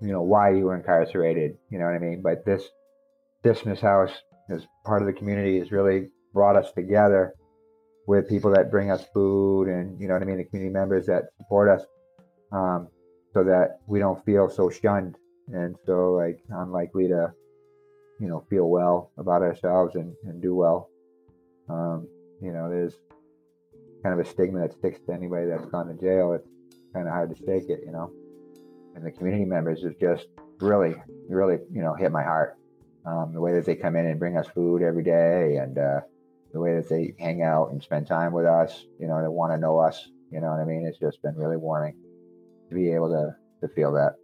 you 0.00 0.12
know, 0.12 0.22
why 0.22 0.50
you 0.50 0.64
were 0.64 0.76
incarcerated. 0.76 1.56
You 1.70 1.78
know 1.78 1.84
what 1.84 1.94
I 1.94 1.98
mean. 1.98 2.22
But 2.22 2.44
this 2.44 2.64
Dismas 3.42 3.80
House, 3.80 4.12
as 4.50 4.66
part 4.84 5.02
of 5.02 5.06
the 5.06 5.12
community, 5.12 5.58
has 5.58 5.70
really 5.70 6.08
brought 6.32 6.56
us 6.56 6.72
together 6.72 7.34
with 8.06 8.28
people 8.28 8.52
that 8.52 8.70
bring 8.70 8.90
us 8.90 9.04
food, 9.14 9.68
and 9.68 10.00
you 10.00 10.08
know 10.08 10.14
what 10.14 10.22
I 10.22 10.26
mean, 10.26 10.38
the 10.38 10.44
community 10.44 10.72
members 10.72 11.06
that 11.06 11.24
support 11.38 11.68
us, 11.68 11.86
um, 12.52 12.88
so 13.32 13.44
that 13.44 13.80
we 13.86 13.98
don't 13.98 14.24
feel 14.24 14.48
so 14.48 14.70
shunned 14.70 15.16
and 15.52 15.76
so 15.84 16.12
like 16.12 16.38
unlikely 16.50 17.08
to 17.08 17.32
you 18.20 18.28
know 18.28 18.44
feel 18.48 18.68
well 18.68 19.10
about 19.18 19.42
ourselves 19.42 19.94
and, 19.96 20.14
and 20.24 20.40
do 20.40 20.54
well 20.54 20.88
um, 21.68 22.08
you 22.44 22.52
know 22.52 22.68
there's 22.68 22.94
kind 24.02 24.18
of 24.18 24.24
a 24.24 24.28
stigma 24.28 24.60
that 24.60 24.72
sticks 24.72 25.00
to 25.06 25.12
anybody 25.12 25.46
that's 25.46 25.66
gone 25.66 25.86
to 25.86 25.94
jail. 25.94 26.32
It's 26.32 26.46
kind 26.92 27.06
of 27.06 27.12
hard 27.12 27.34
to 27.34 27.36
shake 27.36 27.70
it 27.70 27.80
you 27.84 27.92
know? 27.92 28.10
And 28.94 29.04
the 29.04 29.10
community 29.10 29.44
members 29.44 29.82
have 29.82 29.98
just 29.98 30.26
really 30.60 30.94
really 31.28 31.58
you 31.72 31.82
know 31.82 31.94
hit 31.94 32.12
my 32.12 32.22
heart. 32.22 32.56
Um, 33.06 33.32
the 33.34 33.40
way 33.40 33.52
that 33.52 33.66
they 33.66 33.76
come 33.76 33.96
in 33.96 34.06
and 34.06 34.18
bring 34.18 34.38
us 34.38 34.46
food 34.48 34.82
every 34.82 35.02
day 35.02 35.56
and 35.56 35.76
uh, 35.76 36.00
the 36.54 36.60
way 36.60 36.74
that 36.76 36.88
they 36.88 37.14
hang 37.18 37.42
out 37.42 37.70
and 37.70 37.82
spend 37.82 38.06
time 38.06 38.32
with 38.32 38.46
us 38.46 38.86
you 38.98 39.06
know 39.06 39.20
they 39.20 39.28
want 39.28 39.52
to 39.52 39.58
know 39.58 39.78
us 39.78 40.08
you 40.30 40.40
know 40.40 40.50
what 40.50 40.60
i 40.60 40.64
mean? 40.64 40.86
It's 40.86 40.98
just 40.98 41.22
been 41.22 41.36
really 41.36 41.56
warming 41.56 41.96
to 42.68 42.74
be 42.74 42.92
able 42.92 43.08
to 43.08 43.34
to 43.66 43.74
feel 43.74 43.92
that. 43.92 44.14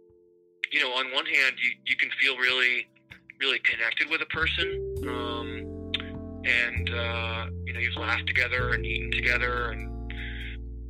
You 0.71 0.81
know 0.81 0.91
on 0.93 1.11
one 1.13 1.25
hand 1.25 1.55
you, 1.61 1.71
you 1.85 1.95
can 1.95 2.09
feel 2.19 2.37
really 2.37 2.87
really 3.41 3.59
connected 3.59 4.09
with 4.09 4.21
a 4.21 4.25
person. 4.27 4.95
Um, 5.07 5.71
and, 6.43 6.89
uh, 6.89 7.45
you 7.71 7.77
know, 7.77 7.79
you've 7.79 7.95
laughed 7.95 8.27
together 8.27 8.71
and 8.71 8.85
eaten 8.85 9.11
together 9.11 9.71
and 9.71 9.87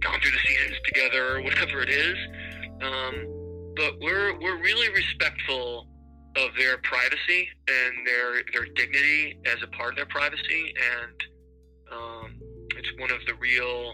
gone 0.02 0.20
through 0.20 0.32
the 0.32 0.48
seasons 0.48 0.78
together 0.86 1.38
or 1.38 1.42
whatever 1.44 1.84
it 1.84 1.90
is. 1.90 2.18
Um, 2.82 3.74
but 3.76 3.94
we're, 4.02 4.34
we're 4.40 4.60
really 4.60 4.90
respectful 4.90 5.86
of 6.38 6.50
their 6.58 6.80
privacy 6.80 7.48
and 7.68 8.08
their, 8.08 8.42
their 8.52 8.66
dignity 8.74 9.38
as 9.46 9.62
a 9.62 9.68
part 9.78 9.92
of 9.92 9.98
their 9.98 10.08
privacy. 10.08 10.74
And 10.74 11.94
um, 11.94 12.42
it's 12.76 12.90
one 12.98 13.12
of 13.12 13.20
the 13.28 13.36
real 13.36 13.94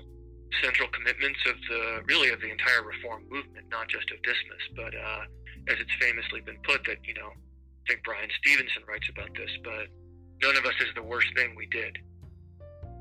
central 0.63 0.87
commitments 0.95 1.39
of 1.45 1.55
the 1.67 1.99
really 2.07 2.29
of 2.29 2.39
the 2.39 2.49
entire 2.49 2.83
reform 2.83 3.23
movement, 3.29 3.67
not 3.69 3.89
just 3.89 4.09
of 4.11 4.17
Dismas, 4.23 4.63
but 4.77 4.95
uh, 4.95 5.27
as 5.67 5.75
it's 5.75 5.91
famously 5.99 6.39
been 6.39 6.57
put, 6.63 6.85
that 6.85 7.03
you 7.03 7.13
know 7.15 7.35
I 7.35 7.83
think 7.89 8.03
Bryan 8.05 8.29
Stevenson 8.39 8.83
writes 8.87 9.09
about 9.11 9.35
this, 9.35 9.51
but 9.61 9.91
none 10.41 10.55
of 10.55 10.63
us 10.63 10.75
is 10.79 10.87
the 10.95 11.03
worst 11.03 11.27
thing 11.35 11.53
we 11.53 11.67
did. 11.67 11.99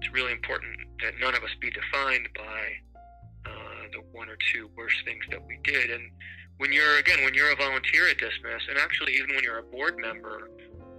It's 0.07 0.15
really 0.15 0.31
important 0.31 0.79
that 1.03 1.19
none 1.19 1.35
of 1.35 1.43
us 1.43 1.51
be 1.61 1.69
defined 1.69 2.29
by 2.37 3.51
uh, 3.51 3.91
the 3.91 4.07
one 4.13 4.29
or 4.29 4.39
two 4.53 4.71
worst 4.77 4.95
things 5.05 5.25
that 5.31 5.45
we 5.45 5.59
did. 5.65 5.91
And 5.91 6.13
when 6.59 6.73
you're, 6.73 6.99
again, 6.99 7.25
when 7.25 7.35
you're 7.35 7.51
a 7.51 7.57
volunteer 7.57 8.07
at 8.07 8.19
Dismas, 8.19 8.63
and 8.71 8.79
actually 8.79 9.15
even 9.15 9.35
when 9.35 9.43
you're 9.43 9.59
a 9.59 9.65
board 9.65 9.99
member 9.99 10.49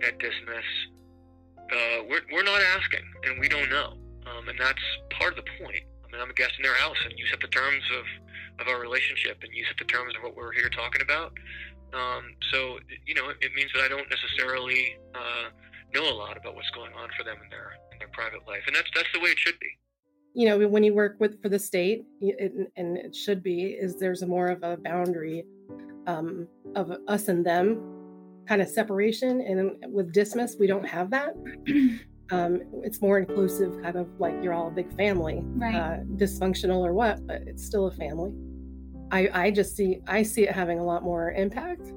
at 0.05 0.19
Dismas, 0.19 0.67
uh, 1.71 2.03
we're, 2.09 2.19
we're 2.33 2.43
not 2.43 2.59
asking 2.59 3.07
and 3.23 3.39
we 3.39 3.47
don't 3.47 3.69
know. 3.69 3.95
Um, 4.27 4.49
and 4.49 4.59
that's 4.59 4.83
part 5.17 5.37
of 5.37 5.45
the 5.45 5.63
point. 5.63 5.87
I 6.03 6.11
mean, 6.11 6.19
I'm 6.19 6.29
a 6.29 6.33
guest 6.33 6.59
in 6.59 6.63
their 6.63 6.75
house 6.75 6.99
and 7.05 7.13
you 7.15 7.25
set 7.27 7.39
the 7.39 7.47
terms 7.47 7.83
of, 7.95 8.03
of 8.59 8.67
our 8.67 8.81
relationship 8.81 9.39
and 9.41 9.53
you 9.53 9.63
set 9.63 9.77
the 9.79 9.87
terms 9.87 10.15
of 10.17 10.23
what 10.23 10.35
we're 10.35 10.51
here 10.51 10.67
talking 10.67 11.01
about. 11.01 11.31
Um, 11.93 12.35
so, 12.51 12.79
you 13.05 13.15
know, 13.15 13.29
it, 13.39 13.53
means 13.55 13.71
that 13.73 13.83
I 13.83 13.87
don't 13.87 14.09
necessarily 14.11 14.97
uh, 15.15 15.47
know 15.95 16.11
a 16.11 16.15
lot 16.15 16.35
about 16.35 16.55
what's 16.55 16.69
going 16.71 16.91
on 16.91 17.07
for 17.17 17.23
them 17.23 17.37
in 17.41 17.49
their 17.49 17.71
private 18.17 18.47
life, 18.47 18.63
and 18.67 18.75
that's 18.75 18.89
that's 18.95 19.11
the 19.13 19.19
way 19.19 19.29
it 19.29 19.39
should 19.39 19.59
be. 19.59 19.67
You 20.33 20.47
know, 20.47 20.67
when 20.67 20.83
you 20.83 20.93
work 20.93 21.15
with 21.19 21.41
for 21.41 21.49
the 21.49 21.59
state, 21.59 22.05
it, 22.21 22.51
and 22.75 22.97
it 22.97 23.15
should 23.15 23.41
be, 23.41 23.77
is 23.83 23.99
there's 23.99 24.21
a 24.21 24.27
more 24.27 24.47
of 24.47 24.63
a 24.63 24.77
boundary 24.77 25.45
um, 26.05 26.47
of 26.75 26.91
us 27.07 27.27
and 27.27 27.45
them 27.45 27.81
kind 28.47 28.61
of 28.61 28.67
separation, 28.67 29.41
and 29.41 29.93
with 29.93 30.13
Dismas, 30.13 30.57
we 30.59 30.67
don't 30.67 30.87
have 30.87 31.09
that. 31.11 31.33
Um, 32.29 32.61
it's 32.83 33.01
more 33.01 33.19
inclusive, 33.19 33.81
kind 33.81 33.95
of 33.95 34.09
like 34.19 34.35
you're 34.43 34.53
all 34.53 34.67
a 34.67 34.71
big 34.71 34.93
family, 34.97 35.39
right. 35.43 35.75
uh, 35.75 35.97
dysfunctional 36.17 36.79
or 36.79 36.91
what, 36.91 37.25
but 37.25 37.43
it's 37.47 37.65
still 37.65 37.87
a 37.87 37.91
family. 37.91 38.33
I, 39.11 39.45
I 39.45 39.51
just 39.51 39.77
see 39.77 40.01
I 40.07 40.23
see 40.23 40.43
it 40.43 40.51
having 40.51 40.77
a 40.77 40.83
lot 40.83 41.03
more 41.03 41.31
impact 41.31 41.93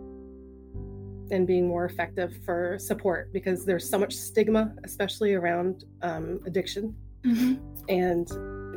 and 1.31 1.47
being 1.47 1.66
more 1.66 1.85
effective 1.85 2.37
for 2.45 2.79
support 2.79 3.33
because 3.33 3.64
there's 3.64 3.88
so 3.88 3.99
much 3.99 4.14
stigma, 4.14 4.75
especially 4.85 5.35
around 5.35 5.85
um, 6.03 6.40
addiction. 6.47 6.95
Mm-hmm. 7.25 7.55
And 7.88 8.29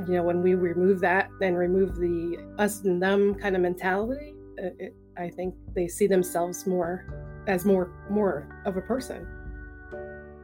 you 0.08 0.16
know, 0.16 0.24
when 0.24 0.42
we 0.42 0.56
remove 0.56 1.00
that 1.02 1.30
and 1.42 1.58
remove 1.58 1.96
the 1.96 2.38
us 2.58 2.84
and 2.84 3.02
them 3.02 3.36
kind 3.36 3.56
of 3.56 3.62
mentality, 3.62 4.34
it, 4.58 4.76
it, 4.80 4.96
I 5.18 5.30
think 5.30 5.56
they 5.76 5.88
see 5.88 6.08
themselves 6.08 6.66
more 6.66 7.06
as 7.48 7.66
more 7.66 7.92
more 8.10 8.48
of 8.66 8.78
a 8.78 8.82
person 8.82 9.28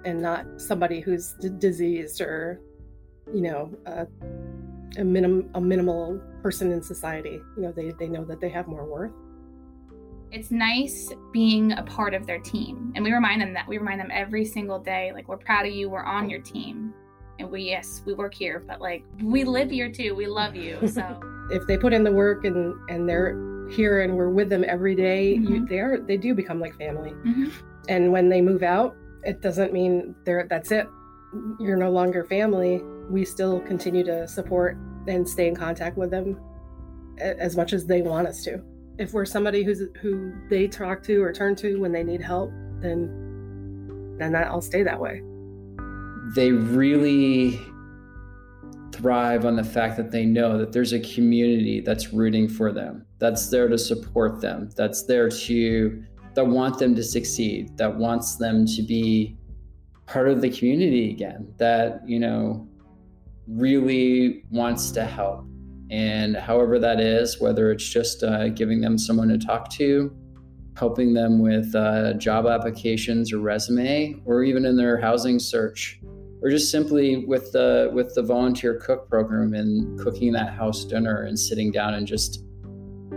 and 0.06 0.22
not 0.22 0.46
somebody 0.58 1.00
who's 1.00 1.34
d- 1.42 1.50
diseased 1.58 2.22
or 2.22 2.62
you 3.34 3.42
know 3.42 3.72
a, 3.86 4.08
a 4.98 5.04
minim 5.04 5.50
a 5.56 5.62
minimal 5.62 6.22
person 6.42 6.72
in 6.72 6.82
society. 6.82 7.42
You 7.56 7.64
know, 7.64 7.72
they, 7.72 7.92
they 7.92 8.08
know 8.08 8.24
that 8.26 8.40
they 8.40 8.50
have 8.50 8.68
more 8.68 8.86
worth. 8.86 9.12
It's 10.32 10.52
nice 10.52 11.12
being 11.34 11.72
a 11.74 11.84
part 11.84 12.14
of 12.14 12.26
their 12.28 12.40
team. 12.40 12.92
And 12.96 13.04
we 13.04 13.12
remind 13.12 13.42
them 13.42 13.54
that. 13.54 13.68
We 13.68 13.78
remind 13.78 14.00
them 14.00 14.10
every 14.12 14.46
single 14.46 14.80
day, 14.80 15.12
like, 15.14 15.28
we're 15.28 15.38
proud 15.38 15.66
of 15.66 15.74
you, 15.74 15.90
we're 15.90 16.04
on 16.04 16.30
your 16.30 16.42
team. 16.42 16.94
And 17.40 17.50
we, 17.50 17.64
yes, 17.64 18.02
we 18.06 18.14
work 18.14 18.34
here, 18.34 18.64
but 18.68 18.82
like, 18.82 19.04
we 19.24 19.44
live 19.44 19.72
here 19.72 19.90
too. 19.92 20.14
We 20.14 20.28
love 20.28 20.56
you. 20.56 20.78
So 20.88 21.20
if 21.52 21.66
they 21.68 21.78
put 21.78 21.94
in 21.94 22.04
the 22.04 22.12
work 22.12 22.44
and, 22.46 22.76
and 22.90 23.08
they're 23.10 23.68
here 23.72 24.02
and 24.02 24.16
we're 24.16 24.30
with 24.30 24.50
them 24.50 24.64
every 24.68 24.94
day, 24.96 25.38
Mm-hmm. 25.38 25.54
you, 25.54 25.66
they 25.66 25.80
are, 25.80 26.00
they 26.00 26.18
do 26.18 26.34
become 26.36 26.60
like 26.60 26.76
family. 26.76 27.12
Mhm. 27.12 27.52
And 27.88 28.12
when 28.12 28.30
they 28.30 28.42
move 28.42 28.62
out, 28.62 28.96
it 29.24 29.42
doesn't 29.42 29.74
mean 29.74 30.16
they're, 30.26 30.46
that's 30.50 30.72
it. 30.72 30.88
You're 31.60 31.78
no 31.78 31.90
longer 31.92 32.24
family. 32.26 32.82
We 33.10 33.26
still 33.26 33.62
continue 33.62 34.04
to 34.04 34.28
support 34.28 34.78
and 35.08 35.28
stay 35.28 35.48
in 35.48 35.56
contact 35.56 35.98
with 35.98 36.12
them 36.12 36.40
as 37.20 37.56
much 37.58 37.74
as 37.74 37.86
they 37.88 38.02
want 38.02 38.28
us 38.28 38.44
to. 38.44 38.62
If 39.00 39.14
we're 39.14 39.26
somebody 39.26 39.64
who's 39.64 39.82
who 40.02 40.34
they 40.50 40.68
talk 40.68 41.02
to 41.04 41.24
or 41.24 41.32
turn 41.32 41.56
to 41.56 41.80
when 41.80 41.92
they 41.92 42.04
need 42.04 42.22
help, 42.22 42.52
then 42.82 44.18
then 44.20 44.36
I'll 44.36 44.62
stay 44.62 44.84
that 44.84 45.00
way. 45.00 45.22
they 46.36 46.52
really 46.52 47.60
thrive 48.92 49.46
on 49.46 49.56
the 49.56 49.64
fact 49.64 49.96
that 49.98 50.12
they 50.12 50.26
know 50.26 50.58
that 50.58 50.74
there's 50.74 50.94
a 50.94 51.00
community 51.00 51.80
that's 51.80 52.12
rooting 52.14 52.48
for 52.48 52.72
them 52.72 53.06
that's 53.18 53.50
there 53.50 53.68
to 53.70 53.78
support 53.78 54.42
them 54.42 54.70
that's 54.76 55.04
there 55.06 55.30
to 55.30 56.04
that 56.34 56.46
want 56.46 56.78
them 56.78 56.94
to 56.94 57.04
succeed 57.04 57.76
that 57.78 57.96
wants 57.96 58.36
them 58.36 58.66
to 58.66 58.82
be 58.84 59.38
part 60.06 60.28
of 60.28 60.42
the 60.42 60.50
community 60.50 61.12
again 61.12 61.48
that 61.58 62.02
you 62.06 62.20
know 62.20 62.68
really 63.48 64.44
wants 64.52 64.92
to 64.92 65.06
help 65.06 65.46
and 65.90 66.36
however 66.36 66.78
that 66.80 67.00
is 67.00 67.40
whether 67.42 67.72
it's 67.72 67.88
just 67.88 68.24
uh, 68.24 68.50
giving 68.50 68.82
them 68.82 68.98
someone 68.98 69.28
to 69.28 69.38
talk 69.38 69.70
to 69.70 70.16
helping 70.78 71.14
them 71.14 71.40
with 71.40 71.76
uh, 71.76 72.14
job 72.14 72.46
applications 72.46 73.34
or 73.34 73.40
resume 73.40 74.22
or 74.26 74.44
even 74.44 74.66
in 74.66 74.78
their 74.78 74.98
housing 74.98 75.38
search 75.38 76.00
or 76.42 76.50
just 76.50 76.72
simply 76.72 77.26
with 77.26 77.52
the 77.52 77.90
with 77.94 78.16
the 78.16 78.22
volunteer 78.24 78.76
cook 78.76 79.10
program 79.10 79.54
and 79.54 80.00
cooking 80.00 80.32
that 80.32 80.54
house 80.54 80.86
dinner 80.86 81.24
and 81.24 81.38
sitting 81.38 81.72
down 81.72 81.94
and 81.96 82.08
just 82.08 82.44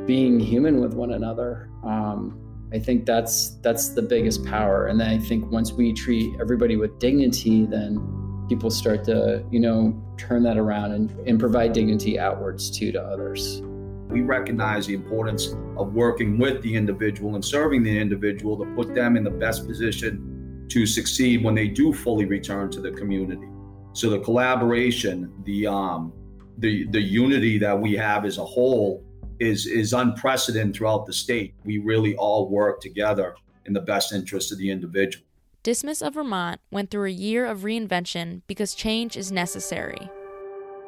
being 0.06 0.40
human 0.40 0.80
with 0.80 0.94
one 0.94 1.12
another 1.12 1.70
um, 1.84 2.38
i 2.72 2.78
think 2.78 3.06
that's 3.06 3.56
that's 3.60 3.90
the 3.90 4.02
biggest 4.02 4.44
power. 4.44 4.86
And 4.86 5.00
then 5.00 5.08
i 5.08 5.18
think 5.18 5.50
once 5.52 5.72
we 5.72 5.92
treat 5.92 6.34
everybody 6.40 6.76
with 6.76 6.98
dignity 6.98 7.66
then 7.66 8.21
people 8.52 8.70
start 8.70 9.02
to 9.02 9.42
you 9.50 9.58
know 9.58 9.78
turn 10.18 10.42
that 10.42 10.58
around 10.58 10.92
and, 10.92 11.10
and 11.26 11.40
provide 11.40 11.72
dignity 11.72 12.18
outwards 12.18 12.70
too 12.70 12.92
to 12.92 13.00
others 13.00 13.62
We 14.10 14.20
recognize 14.20 14.86
the 14.86 14.96
importance 15.02 15.42
of 15.80 15.94
working 15.94 16.36
with 16.36 16.60
the 16.60 16.72
individual 16.82 17.34
and 17.36 17.42
serving 17.42 17.82
the 17.82 17.96
individual 17.98 18.54
to 18.62 18.66
put 18.74 18.94
them 18.94 19.16
in 19.16 19.24
the 19.24 19.36
best 19.44 19.66
position 19.66 20.66
to 20.68 20.84
succeed 20.84 21.42
when 21.42 21.54
they 21.54 21.68
do 21.68 21.94
fully 21.94 22.26
return 22.26 22.70
to 22.72 22.80
the 22.86 22.92
community. 23.00 23.48
So 23.94 24.10
the 24.10 24.20
collaboration, 24.28 25.16
the 25.44 25.66
um, 25.78 26.12
the 26.58 26.72
the 26.96 27.04
unity 27.24 27.54
that 27.66 27.76
we 27.84 27.90
have 28.08 28.26
as 28.30 28.36
a 28.36 28.44
whole 28.54 29.02
is 29.50 29.60
is 29.66 29.88
unprecedented 30.02 30.74
throughout 30.76 31.06
the 31.06 31.16
state. 31.24 31.54
We 31.64 31.78
really 31.78 32.14
all 32.24 32.42
work 32.60 32.82
together 32.88 33.28
in 33.66 33.72
the 33.72 33.84
best 33.92 34.12
interest 34.12 34.52
of 34.52 34.58
the 34.58 34.68
individual. 34.76 35.24
Dismas 35.62 36.02
of 36.02 36.14
Vermont 36.14 36.60
went 36.72 36.90
through 36.90 37.06
a 37.06 37.12
year 37.12 37.46
of 37.46 37.60
reinvention 37.60 38.42
because 38.48 38.74
change 38.74 39.16
is 39.16 39.30
necessary. 39.30 40.10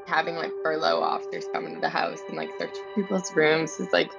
Having 0.06 0.34
like 0.34 0.50
furlough 0.64 1.00
officers 1.00 1.44
come 1.52 1.66
into 1.66 1.80
the 1.80 1.88
house 1.88 2.18
and 2.26 2.36
like 2.36 2.50
search 2.58 2.74
people's 2.96 3.32
rooms 3.36 3.78
is 3.78 3.92
like 3.92 4.10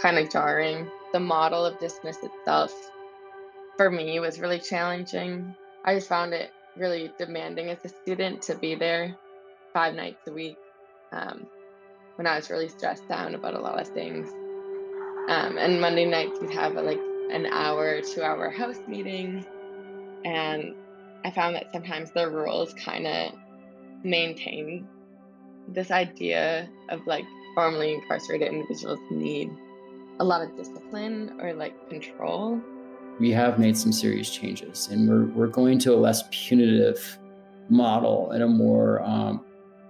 kind 0.00 0.16
of 0.16 0.30
jarring. 0.30 0.88
The 1.12 1.20
model 1.20 1.66
of 1.66 1.78
Dismas 1.78 2.16
itself 2.22 2.72
for 3.76 3.90
me 3.90 4.18
was 4.20 4.40
really 4.40 4.58
challenging. 4.58 5.54
I 5.84 5.96
just 5.96 6.08
found 6.08 6.32
it 6.32 6.50
really 6.78 7.12
demanding 7.18 7.68
as 7.68 7.84
a 7.84 7.90
student 7.90 8.40
to 8.42 8.54
be 8.54 8.74
there 8.74 9.14
five 9.74 9.94
nights 9.94 10.26
a 10.26 10.32
week 10.32 10.56
um, 11.12 11.46
when 12.16 12.26
I 12.26 12.36
was 12.36 12.48
really 12.48 12.70
stressed 12.70 13.10
out 13.10 13.34
about 13.34 13.52
a 13.52 13.60
lot 13.60 13.78
of 13.78 13.88
things. 13.88 14.30
Um, 15.28 15.58
and 15.58 15.78
Monday 15.78 16.06
nights 16.06 16.40
we'd 16.40 16.54
have 16.54 16.76
a, 16.76 16.80
like 16.80 17.00
an 17.30 17.44
hour, 17.44 18.00
two 18.00 18.22
hour 18.22 18.48
house 18.48 18.78
meeting 18.88 19.44
and 20.24 20.74
I 21.24 21.30
found 21.30 21.54
that 21.56 21.72
sometimes 21.72 22.10
the 22.12 22.28
rules 22.28 22.74
kind 22.74 23.06
of 23.06 23.32
maintain 24.02 24.88
this 25.68 25.90
idea 25.90 26.68
of 26.88 27.06
like 27.06 27.24
formerly 27.54 27.94
incarcerated 27.94 28.48
individuals 28.48 28.98
need 29.10 29.50
a 30.18 30.24
lot 30.24 30.42
of 30.42 30.56
discipline 30.56 31.38
or 31.40 31.54
like 31.54 31.88
control. 31.88 32.60
We 33.18 33.30
have 33.32 33.58
made 33.58 33.76
some 33.76 33.92
serious 33.92 34.30
changes, 34.30 34.88
and 34.88 35.08
we're, 35.08 35.26
we're 35.26 35.52
going 35.52 35.78
to 35.80 35.94
a 35.94 35.96
less 35.96 36.24
punitive 36.30 37.18
model 37.68 38.30
and 38.30 38.42
a 38.42 38.48
more 38.48 39.02
um, 39.02 39.44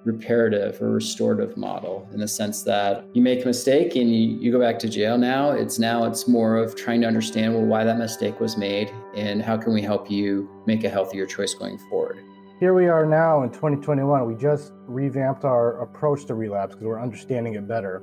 reparative 0.04 0.80
or 0.80 0.90
restorative 0.90 1.56
model 1.56 2.08
in 2.12 2.20
the 2.20 2.28
sense 2.28 2.62
that 2.62 3.04
you 3.12 3.20
make 3.20 3.44
a 3.44 3.46
mistake 3.46 3.96
and 3.96 4.14
you, 4.14 4.38
you 4.38 4.50
go 4.50 4.58
back 4.58 4.78
to 4.78 4.88
jail 4.88 5.18
now. 5.18 5.50
It's 5.50 5.78
now 5.78 6.04
it's 6.04 6.26
more 6.26 6.56
of 6.56 6.74
trying 6.74 7.02
to 7.02 7.06
understand 7.06 7.54
well 7.54 7.64
why 7.64 7.84
that 7.84 7.98
mistake 7.98 8.40
was 8.40 8.56
made 8.56 8.90
and 9.14 9.42
how 9.42 9.56
can 9.58 9.74
we 9.74 9.82
help 9.82 10.10
you 10.10 10.48
make 10.66 10.84
a 10.84 10.88
healthier 10.88 11.26
choice 11.26 11.54
going 11.54 11.78
forward? 11.90 12.18
Here 12.58 12.74
we 12.74 12.88
are 12.88 13.04
now 13.04 13.42
in 13.42 13.50
2021 13.50 14.26
we 14.26 14.34
just 14.34 14.72
revamped 14.86 15.44
our 15.44 15.82
approach 15.82 16.24
to 16.26 16.34
relapse 16.34 16.74
because 16.74 16.86
we're 16.86 17.00
understanding 17.00 17.54
it 17.54 17.68
better. 17.68 18.02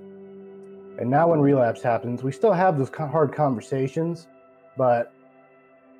And 1.00 1.10
now 1.10 1.30
when 1.30 1.40
relapse 1.40 1.82
happens 1.82 2.22
we 2.22 2.32
still 2.32 2.54
have 2.54 2.78
those 2.78 2.90
hard 2.90 3.34
conversations 3.34 4.28
but 4.78 5.14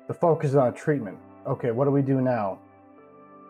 the 0.06 0.14
focus 0.14 0.50
is 0.50 0.56
on 0.56 0.74
treatment. 0.74 1.18
Okay 1.44 1.72
what 1.72 1.86
do 1.86 1.90
we 1.90 2.02
do 2.02 2.20
now 2.20 2.60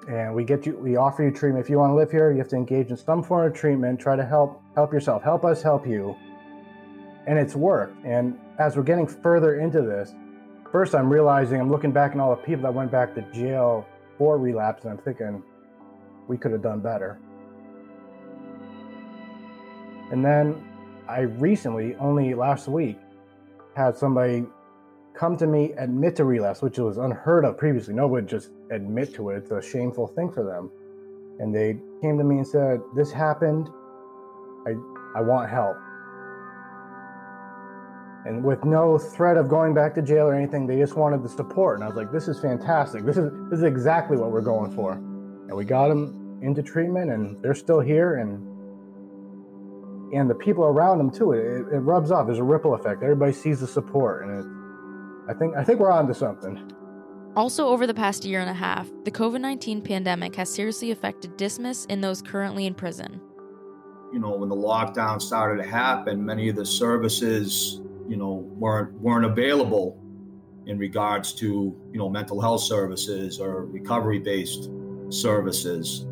and 0.06 0.34
we 0.34 0.44
get 0.44 0.64
you 0.64 0.76
we 0.76 0.96
offer 0.96 1.22
you 1.22 1.30
treatment. 1.30 1.64
If 1.64 1.70
you 1.70 1.78
want 1.78 1.90
to 1.90 1.94
live 1.94 2.10
here 2.10 2.30
you 2.30 2.38
have 2.38 2.48
to 2.48 2.56
engage 2.56 2.90
in 2.90 2.96
some 2.96 3.22
form 3.22 3.46
of 3.46 3.54
treatment 3.54 3.98
try 3.98 4.16
to 4.16 4.24
help 4.24 4.62
help 4.74 4.92
yourself 4.92 5.22
help 5.22 5.44
us 5.44 5.62
help 5.62 5.86
you. 5.86 6.16
And 7.26 7.38
it's 7.38 7.54
worked. 7.54 8.04
And 8.04 8.38
as 8.58 8.76
we're 8.76 8.84
getting 8.84 9.06
further 9.06 9.60
into 9.60 9.82
this 9.82 10.14
first 10.70 10.94
i'm 10.94 11.08
realizing 11.08 11.58
i'm 11.60 11.70
looking 11.70 11.92
back 11.92 12.12
at 12.12 12.20
all 12.20 12.36
the 12.36 12.42
people 12.42 12.62
that 12.62 12.74
went 12.74 12.90
back 12.90 13.14
to 13.14 13.22
jail 13.32 13.86
for 14.18 14.36
relapse 14.36 14.84
and 14.84 14.92
i'm 14.92 14.98
thinking 14.98 15.42
we 16.26 16.36
could 16.36 16.52
have 16.52 16.62
done 16.62 16.80
better. 16.80 17.18
And 20.12 20.24
then 20.24 20.64
i 21.08 21.20
recently 21.20 21.94
only 21.96 22.34
last 22.34 22.68
week 22.68 22.98
had 23.74 23.96
somebody 23.96 24.44
come 25.18 25.36
to 25.36 25.46
me, 25.46 25.72
admit 25.72 26.14
to 26.16 26.24
relapse, 26.24 26.62
which 26.62 26.78
was 26.78 26.96
unheard 26.96 27.44
of 27.44 27.58
previously. 27.58 27.92
Nobody 27.92 28.26
just 28.26 28.50
admit 28.70 29.14
to 29.14 29.30
it. 29.30 29.38
It's 29.38 29.50
a 29.50 29.62
shameful 29.62 30.06
thing 30.06 30.30
for 30.30 30.44
them. 30.44 30.70
And 31.38 31.54
they 31.54 31.78
came 32.00 32.18
to 32.18 32.24
me 32.24 32.38
and 32.38 32.46
said, 32.46 32.80
This 32.94 33.12
happened. 33.12 33.68
I, 34.66 34.72
I 35.16 35.20
want 35.22 35.48
help. 35.48 35.76
And 38.26 38.44
with 38.44 38.64
no 38.64 38.98
threat 38.98 39.36
of 39.36 39.48
going 39.48 39.72
back 39.72 39.94
to 39.94 40.02
jail 40.02 40.26
or 40.26 40.34
anything, 40.34 40.66
they 40.66 40.76
just 40.76 40.96
wanted 40.96 41.22
the 41.22 41.28
support. 41.28 41.76
And 41.76 41.84
I 41.84 41.86
was 41.86 41.96
like, 41.96 42.12
This 42.12 42.28
is 42.28 42.40
fantastic. 42.40 43.04
This 43.04 43.16
is, 43.16 43.30
this 43.50 43.58
is 43.58 43.64
exactly 43.64 44.16
what 44.16 44.30
we're 44.30 44.40
going 44.40 44.72
for. 44.72 44.92
And 44.92 45.56
we 45.56 45.64
got 45.64 45.88
them 45.88 46.40
into 46.42 46.62
treatment, 46.62 47.10
and 47.10 47.40
they're 47.42 47.54
still 47.54 47.80
here. 47.80 48.16
And 48.16 48.46
and 50.12 50.28
the 50.28 50.34
people 50.34 50.64
around 50.64 50.98
them 50.98 51.10
too. 51.10 51.32
It, 51.32 51.74
it 51.74 51.80
rubs 51.80 52.10
off. 52.10 52.26
There's 52.26 52.38
a 52.38 52.44
ripple 52.44 52.74
effect. 52.74 53.02
Everybody 53.02 53.32
sees 53.32 53.60
the 53.60 53.66
support, 53.66 54.24
and 54.24 54.38
it, 54.38 55.34
I 55.34 55.38
think 55.38 55.56
I 55.56 55.64
think 55.64 55.80
we're 55.80 55.90
on 55.90 56.06
to 56.08 56.14
something. 56.14 56.72
Also, 57.36 57.66
over 57.66 57.86
the 57.86 57.94
past 57.94 58.24
year 58.24 58.40
and 58.40 58.50
a 58.50 58.54
half, 58.54 58.88
the 59.04 59.10
COVID 59.10 59.40
19 59.40 59.82
pandemic 59.82 60.34
has 60.34 60.52
seriously 60.52 60.90
affected 60.90 61.36
Dismas 61.36 61.86
and 61.88 62.02
those 62.02 62.20
currently 62.20 62.66
in 62.66 62.74
prison. 62.74 63.20
You 64.12 64.18
know, 64.18 64.36
when 64.36 64.48
the 64.48 64.56
lockdown 64.56 65.20
started 65.20 65.62
to 65.62 65.68
happen, 65.68 66.24
many 66.24 66.48
of 66.48 66.56
the 66.56 66.64
services, 66.64 67.80
you 68.08 68.16
know, 68.16 68.46
weren't 68.56 68.92
weren't 68.94 69.26
available 69.26 70.02
in 70.66 70.78
regards 70.78 71.32
to, 71.32 71.46
you 71.92 71.98
know, 71.98 72.08
mental 72.08 72.40
health 72.40 72.62
services 72.62 73.40
or 73.40 73.64
recovery 73.66 74.18
based 74.18 74.70
services. 75.10 76.06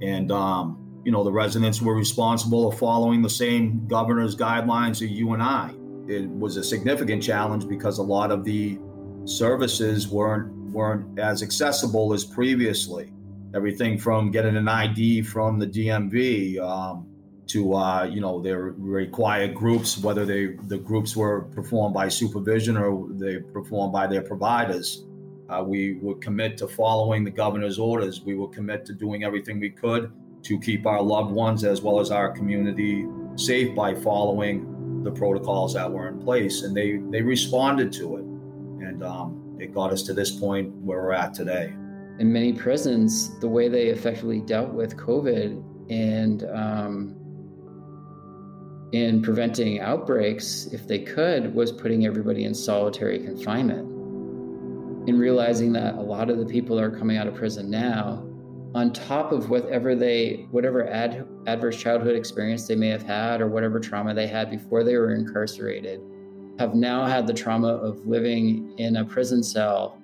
And, 0.00 0.30
um, 0.30 0.78
you 1.04 1.12
know, 1.12 1.24
the 1.24 1.32
residents 1.32 1.82
were 1.82 1.94
responsible 1.94 2.68
of 2.68 2.78
following 2.78 3.22
the 3.22 3.30
same 3.30 3.86
governor's 3.86 4.36
guidelines 4.36 5.02
as 5.02 5.10
you 5.10 5.32
and 5.32 5.42
I 5.42 5.74
it 6.08 6.28
was 6.30 6.56
a 6.56 6.64
significant 6.64 7.22
challenge 7.22 7.68
because 7.68 7.98
a 7.98 8.02
lot 8.02 8.30
of 8.30 8.42
the 8.42 8.78
services 9.24 10.08
weren't 10.08 10.50
weren't 10.72 11.18
as 11.18 11.42
accessible 11.42 12.12
as 12.12 12.24
previously. 12.24 13.12
Everything 13.54 13.98
from 13.98 14.30
getting 14.30 14.56
an 14.56 14.68
ID 14.68 15.22
from 15.22 15.58
the 15.58 15.66
DMV 15.66 16.58
um, 16.60 17.06
to 17.48 17.74
uh, 17.74 18.04
you 18.04 18.20
know 18.20 18.40
their 18.40 18.74
required 18.76 19.54
groups, 19.54 19.98
whether 19.98 20.24
they 20.24 20.56
the 20.66 20.78
groups 20.78 21.16
were 21.16 21.42
performed 21.42 21.94
by 21.94 22.08
supervision 22.08 22.76
or 22.76 23.08
they 23.10 23.38
performed 23.38 23.92
by 23.92 24.06
their 24.06 24.22
providers. 24.22 25.04
Uh, 25.48 25.64
we 25.66 25.94
would 25.94 26.20
commit 26.20 26.58
to 26.58 26.68
following 26.68 27.24
the 27.24 27.30
governor's 27.30 27.78
orders. 27.78 28.20
We 28.22 28.34
would 28.34 28.52
commit 28.52 28.84
to 28.84 28.92
doing 28.92 29.24
everything 29.24 29.58
we 29.58 29.70
could 29.70 30.12
to 30.42 30.60
keep 30.60 30.86
our 30.86 31.02
loved 31.02 31.32
ones 31.32 31.64
as 31.64 31.80
well 31.80 32.00
as 32.00 32.10
our 32.10 32.30
community 32.30 33.06
safe 33.36 33.74
by 33.74 33.94
following 33.94 35.02
the 35.04 35.10
protocols 35.10 35.72
that 35.74 35.90
were 35.90 36.08
in 36.08 36.20
place, 36.20 36.62
and 36.62 36.76
they 36.76 36.98
they 37.10 37.22
responded 37.22 37.92
to 37.94 38.16
it, 38.16 38.24
and 38.86 39.02
um, 39.02 39.47
it 39.58 39.74
got 39.74 39.92
us 39.92 40.02
to 40.04 40.14
this 40.14 40.30
point 40.30 40.72
where 40.76 41.02
we're 41.02 41.12
at 41.12 41.34
today. 41.34 41.74
In 42.18 42.32
many 42.32 42.52
prisons, 42.52 43.38
the 43.40 43.48
way 43.48 43.68
they 43.68 43.86
effectively 43.86 44.40
dealt 44.40 44.72
with 44.72 44.96
COVID 44.96 45.62
and 45.90 46.44
um, 46.50 47.14
in 48.92 49.22
preventing 49.22 49.80
outbreaks, 49.80 50.66
if 50.72 50.86
they 50.86 51.00
could, 51.00 51.54
was 51.54 51.70
putting 51.70 52.06
everybody 52.06 52.44
in 52.44 52.54
solitary 52.54 53.18
confinement. 53.20 53.86
And 55.08 55.18
realizing 55.18 55.72
that 55.72 55.94
a 55.94 56.00
lot 56.00 56.28
of 56.28 56.38
the 56.38 56.44
people 56.44 56.76
that 56.76 56.84
are 56.84 56.90
coming 56.90 57.16
out 57.16 57.26
of 57.26 57.34
prison 57.34 57.70
now 57.70 58.24
on 58.74 58.92
top 58.92 59.32
of 59.32 59.48
whatever 59.48 59.94
they 59.94 60.46
whatever 60.50 60.86
ad, 60.88 61.26
adverse 61.46 61.80
childhood 61.80 62.14
experience 62.14 62.66
they 62.66 62.74
may 62.74 62.88
have 62.88 63.02
had 63.02 63.40
or 63.40 63.48
whatever 63.48 63.80
trauma 63.80 64.12
they 64.12 64.26
had 64.26 64.50
before 64.50 64.84
they 64.84 64.96
were 64.96 65.14
incarcerated 65.14 66.00
have 66.58 66.74
now 66.74 67.06
had 67.06 67.26
the 67.26 67.32
trauma 67.32 67.68
of 67.68 68.06
living 68.06 68.74
in 68.78 68.96
a 68.96 69.04
prison 69.04 69.42
cell 69.42 70.00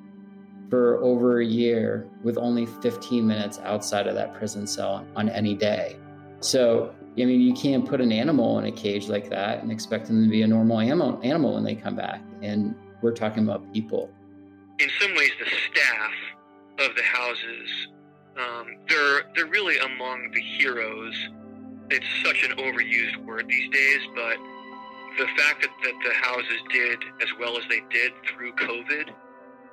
for 0.70 1.02
over 1.02 1.40
a 1.40 1.44
year 1.44 2.08
with 2.22 2.38
only 2.38 2.66
15 2.66 3.26
minutes 3.26 3.58
outside 3.64 4.06
of 4.06 4.14
that 4.14 4.34
prison 4.34 4.66
cell 4.66 5.06
on 5.16 5.28
any 5.28 5.54
day. 5.54 5.96
So 6.40 6.94
i 7.16 7.24
mean 7.24 7.40
you 7.40 7.54
can't 7.54 7.88
put 7.88 8.00
an 8.00 8.10
animal 8.10 8.58
in 8.58 8.64
a 8.64 8.72
cage 8.72 9.08
like 9.08 9.30
that 9.30 9.62
and 9.62 9.70
expect 9.70 10.06
them 10.06 10.24
to 10.24 10.28
be 10.28 10.42
a 10.42 10.46
normal 10.46 10.80
animal, 10.80 11.54
when 11.54 11.64
they 11.64 11.74
come 11.74 11.94
back. 11.94 12.20
And 12.42 12.74
we're 13.02 13.12
talking 13.12 13.44
about 13.44 13.72
people. 13.72 14.10
In 14.78 14.88
some 15.00 15.14
ways 15.14 15.30
the 15.38 15.46
staff 15.46 16.12
of 16.80 16.96
the 16.96 17.02
houses 17.02 17.88
um, 18.36 18.76
they're 18.88 19.22
they're 19.34 19.46
really 19.46 19.78
among 19.78 20.30
the 20.32 20.40
heroes. 20.40 21.14
It's 21.90 22.06
such 22.24 22.42
an 22.42 22.56
overused 22.56 23.24
word 23.24 23.46
these 23.48 23.70
days, 23.70 24.00
but 24.14 24.38
the 25.18 25.26
fact 25.36 25.62
that, 25.62 25.70
that 25.82 25.94
the 26.04 26.14
houses 26.14 26.60
did 26.70 26.98
as 27.22 27.28
well 27.38 27.56
as 27.56 27.64
they 27.68 27.80
did 27.90 28.12
through 28.26 28.52
COVID 28.52 29.10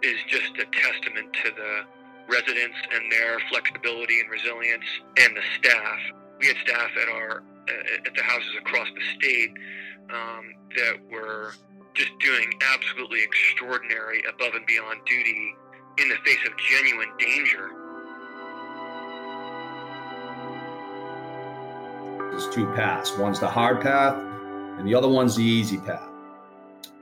is 0.04 0.18
just 0.28 0.54
a 0.58 0.66
testament 0.66 1.34
to 1.44 1.52
the 1.52 1.84
residents 2.28 2.78
and 2.94 3.12
their 3.12 3.40
flexibility 3.50 4.20
and 4.20 4.30
resilience, 4.30 4.86
and 5.20 5.36
the 5.36 5.42
staff. 5.58 6.00
We 6.40 6.48
had 6.48 6.58
staff 6.58 6.90
at 7.02 7.10
our 7.10 7.44
at 8.06 8.14
the 8.16 8.24
houses 8.24 8.56
across 8.60 8.88
the 8.96 9.02
state 9.16 9.54
um, 10.10 10.56
that 10.76 10.96
were 11.12 11.54
just 11.94 12.12
doing 12.20 12.52
absolutely 12.74 13.22
extraordinary, 13.22 14.24
above 14.28 14.56
and 14.56 14.66
beyond 14.66 15.00
duty 15.06 15.54
in 16.00 16.10
the 16.10 16.16
face 16.26 16.40
of 16.48 16.58
genuine 16.58 17.10
danger 17.20 17.70
There's 22.32 22.48
two 22.56 22.66
paths. 22.74 23.18
One's 23.18 23.42
the 23.42 23.48
hard 23.48 23.82
path, 23.82 24.16
and 24.82 24.90
the 24.90 24.96
other 24.96 25.08
one's 25.08 25.36
the 25.36 25.44
easy 25.44 25.78
path. 25.78 26.10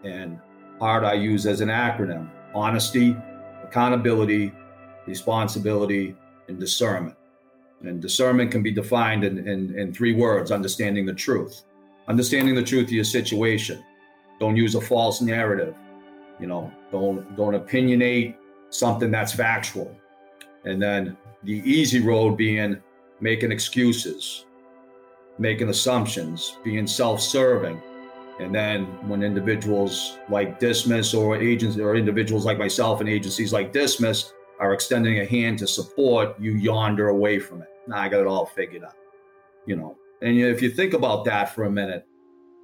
And 0.03 0.37
HARD 0.81 1.05
I 1.05 1.13
use 1.13 1.45
as 1.45 1.61
an 1.61 1.69
acronym 1.69 2.29
honesty, 2.53 3.15
accountability, 3.63 4.51
responsibility, 5.07 6.13
and 6.49 6.59
discernment. 6.59 7.15
And 7.81 8.01
discernment 8.01 8.51
can 8.51 8.61
be 8.61 8.71
defined 8.71 9.23
in, 9.23 9.47
in, 9.47 9.79
in 9.79 9.93
three 9.93 10.11
words 10.11 10.51
understanding 10.51 11.05
the 11.05 11.13
truth. 11.13 11.61
Understanding 12.09 12.53
the 12.53 12.63
truth 12.63 12.87
of 12.87 12.91
your 12.91 13.05
situation. 13.05 13.81
Don't 14.41 14.57
use 14.57 14.75
a 14.75 14.81
false 14.81 15.21
narrative. 15.21 15.73
You 16.37 16.47
know, 16.47 16.73
don't 16.91 17.33
don't 17.37 17.53
opinionate 17.53 18.35
something 18.71 19.09
that's 19.09 19.31
factual. 19.31 19.95
And 20.65 20.81
then 20.81 21.15
the 21.43 21.61
easy 21.63 22.01
road 22.01 22.35
being 22.35 22.75
making 23.21 23.53
excuses, 23.53 24.43
making 25.39 25.69
assumptions, 25.69 26.57
being 26.63 26.85
self-serving. 26.85 27.81
And 28.39 28.53
then 28.53 28.85
when 29.07 29.23
individuals 29.23 30.19
like 30.29 30.59
Dismas 30.59 31.13
or 31.13 31.35
agents 31.35 31.77
or 31.77 31.95
individuals 31.95 32.45
like 32.45 32.57
myself 32.57 32.99
and 32.99 33.09
agencies 33.09 33.51
like 33.51 33.73
Dismas 33.73 34.33
are 34.59 34.73
extending 34.73 35.19
a 35.19 35.25
hand 35.25 35.59
to 35.59 35.67
support, 35.67 36.39
you 36.39 36.53
yonder 36.53 37.09
away 37.09 37.39
from 37.39 37.61
it. 37.61 37.69
Now 37.87 37.97
I 37.97 38.09
got 38.09 38.21
it 38.21 38.27
all 38.27 38.45
figured 38.45 38.83
out. 38.83 38.95
You 39.65 39.75
know, 39.75 39.97
and 40.21 40.37
if 40.37 40.61
you 40.61 40.69
think 40.69 40.93
about 40.93 41.25
that 41.25 41.55
for 41.55 41.63
a 41.65 41.71
minute, 41.71 42.05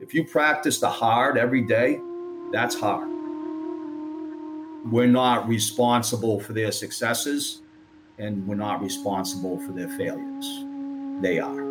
if 0.01 0.13
you 0.13 0.25
practice 0.25 0.79
the 0.79 0.89
hard 0.89 1.37
every 1.37 1.61
day, 1.61 1.99
that's 2.51 2.77
hard. 2.77 3.07
We're 4.91 5.07
not 5.07 5.47
responsible 5.47 6.39
for 6.39 6.53
their 6.53 6.71
successes 6.71 7.61
and 8.17 8.45
we're 8.47 8.55
not 8.55 8.81
responsible 8.81 9.59
for 9.59 9.71
their 9.71 9.89
failures. 9.89 10.65
They 11.21 11.39
are. 11.39 11.64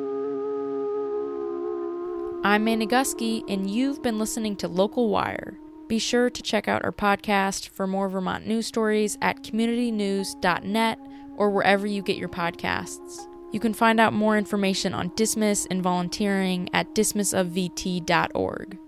I'm 2.46 2.64
May 2.64 2.76
Nagusky, 2.76 3.42
and 3.48 3.70
you've 3.70 4.02
been 4.02 4.18
listening 4.18 4.54
to 4.56 4.68
Local 4.68 5.08
Wire. 5.08 5.58
Be 5.88 5.98
sure 5.98 6.28
to 6.28 6.42
check 6.42 6.68
out 6.68 6.84
our 6.84 6.92
podcast 6.92 7.68
for 7.68 7.86
more 7.86 8.10
Vermont 8.10 8.46
news 8.46 8.66
stories 8.66 9.16
at 9.22 9.42
communitynews.net 9.42 10.98
or 11.38 11.48
wherever 11.48 11.86
you 11.86 12.02
get 12.02 12.18
your 12.18 12.28
podcasts. 12.28 13.26
You 13.50 13.60
can 13.60 13.72
find 13.72 13.98
out 13.98 14.12
more 14.12 14.36
information 14.36 14.92
on 14.92 15.10
Dismas 15.16 15.66
and 15.70 15.82
volunteering 15.82 16.68
at 16.74 16.94
dismasofvt.org. 16.94 18.78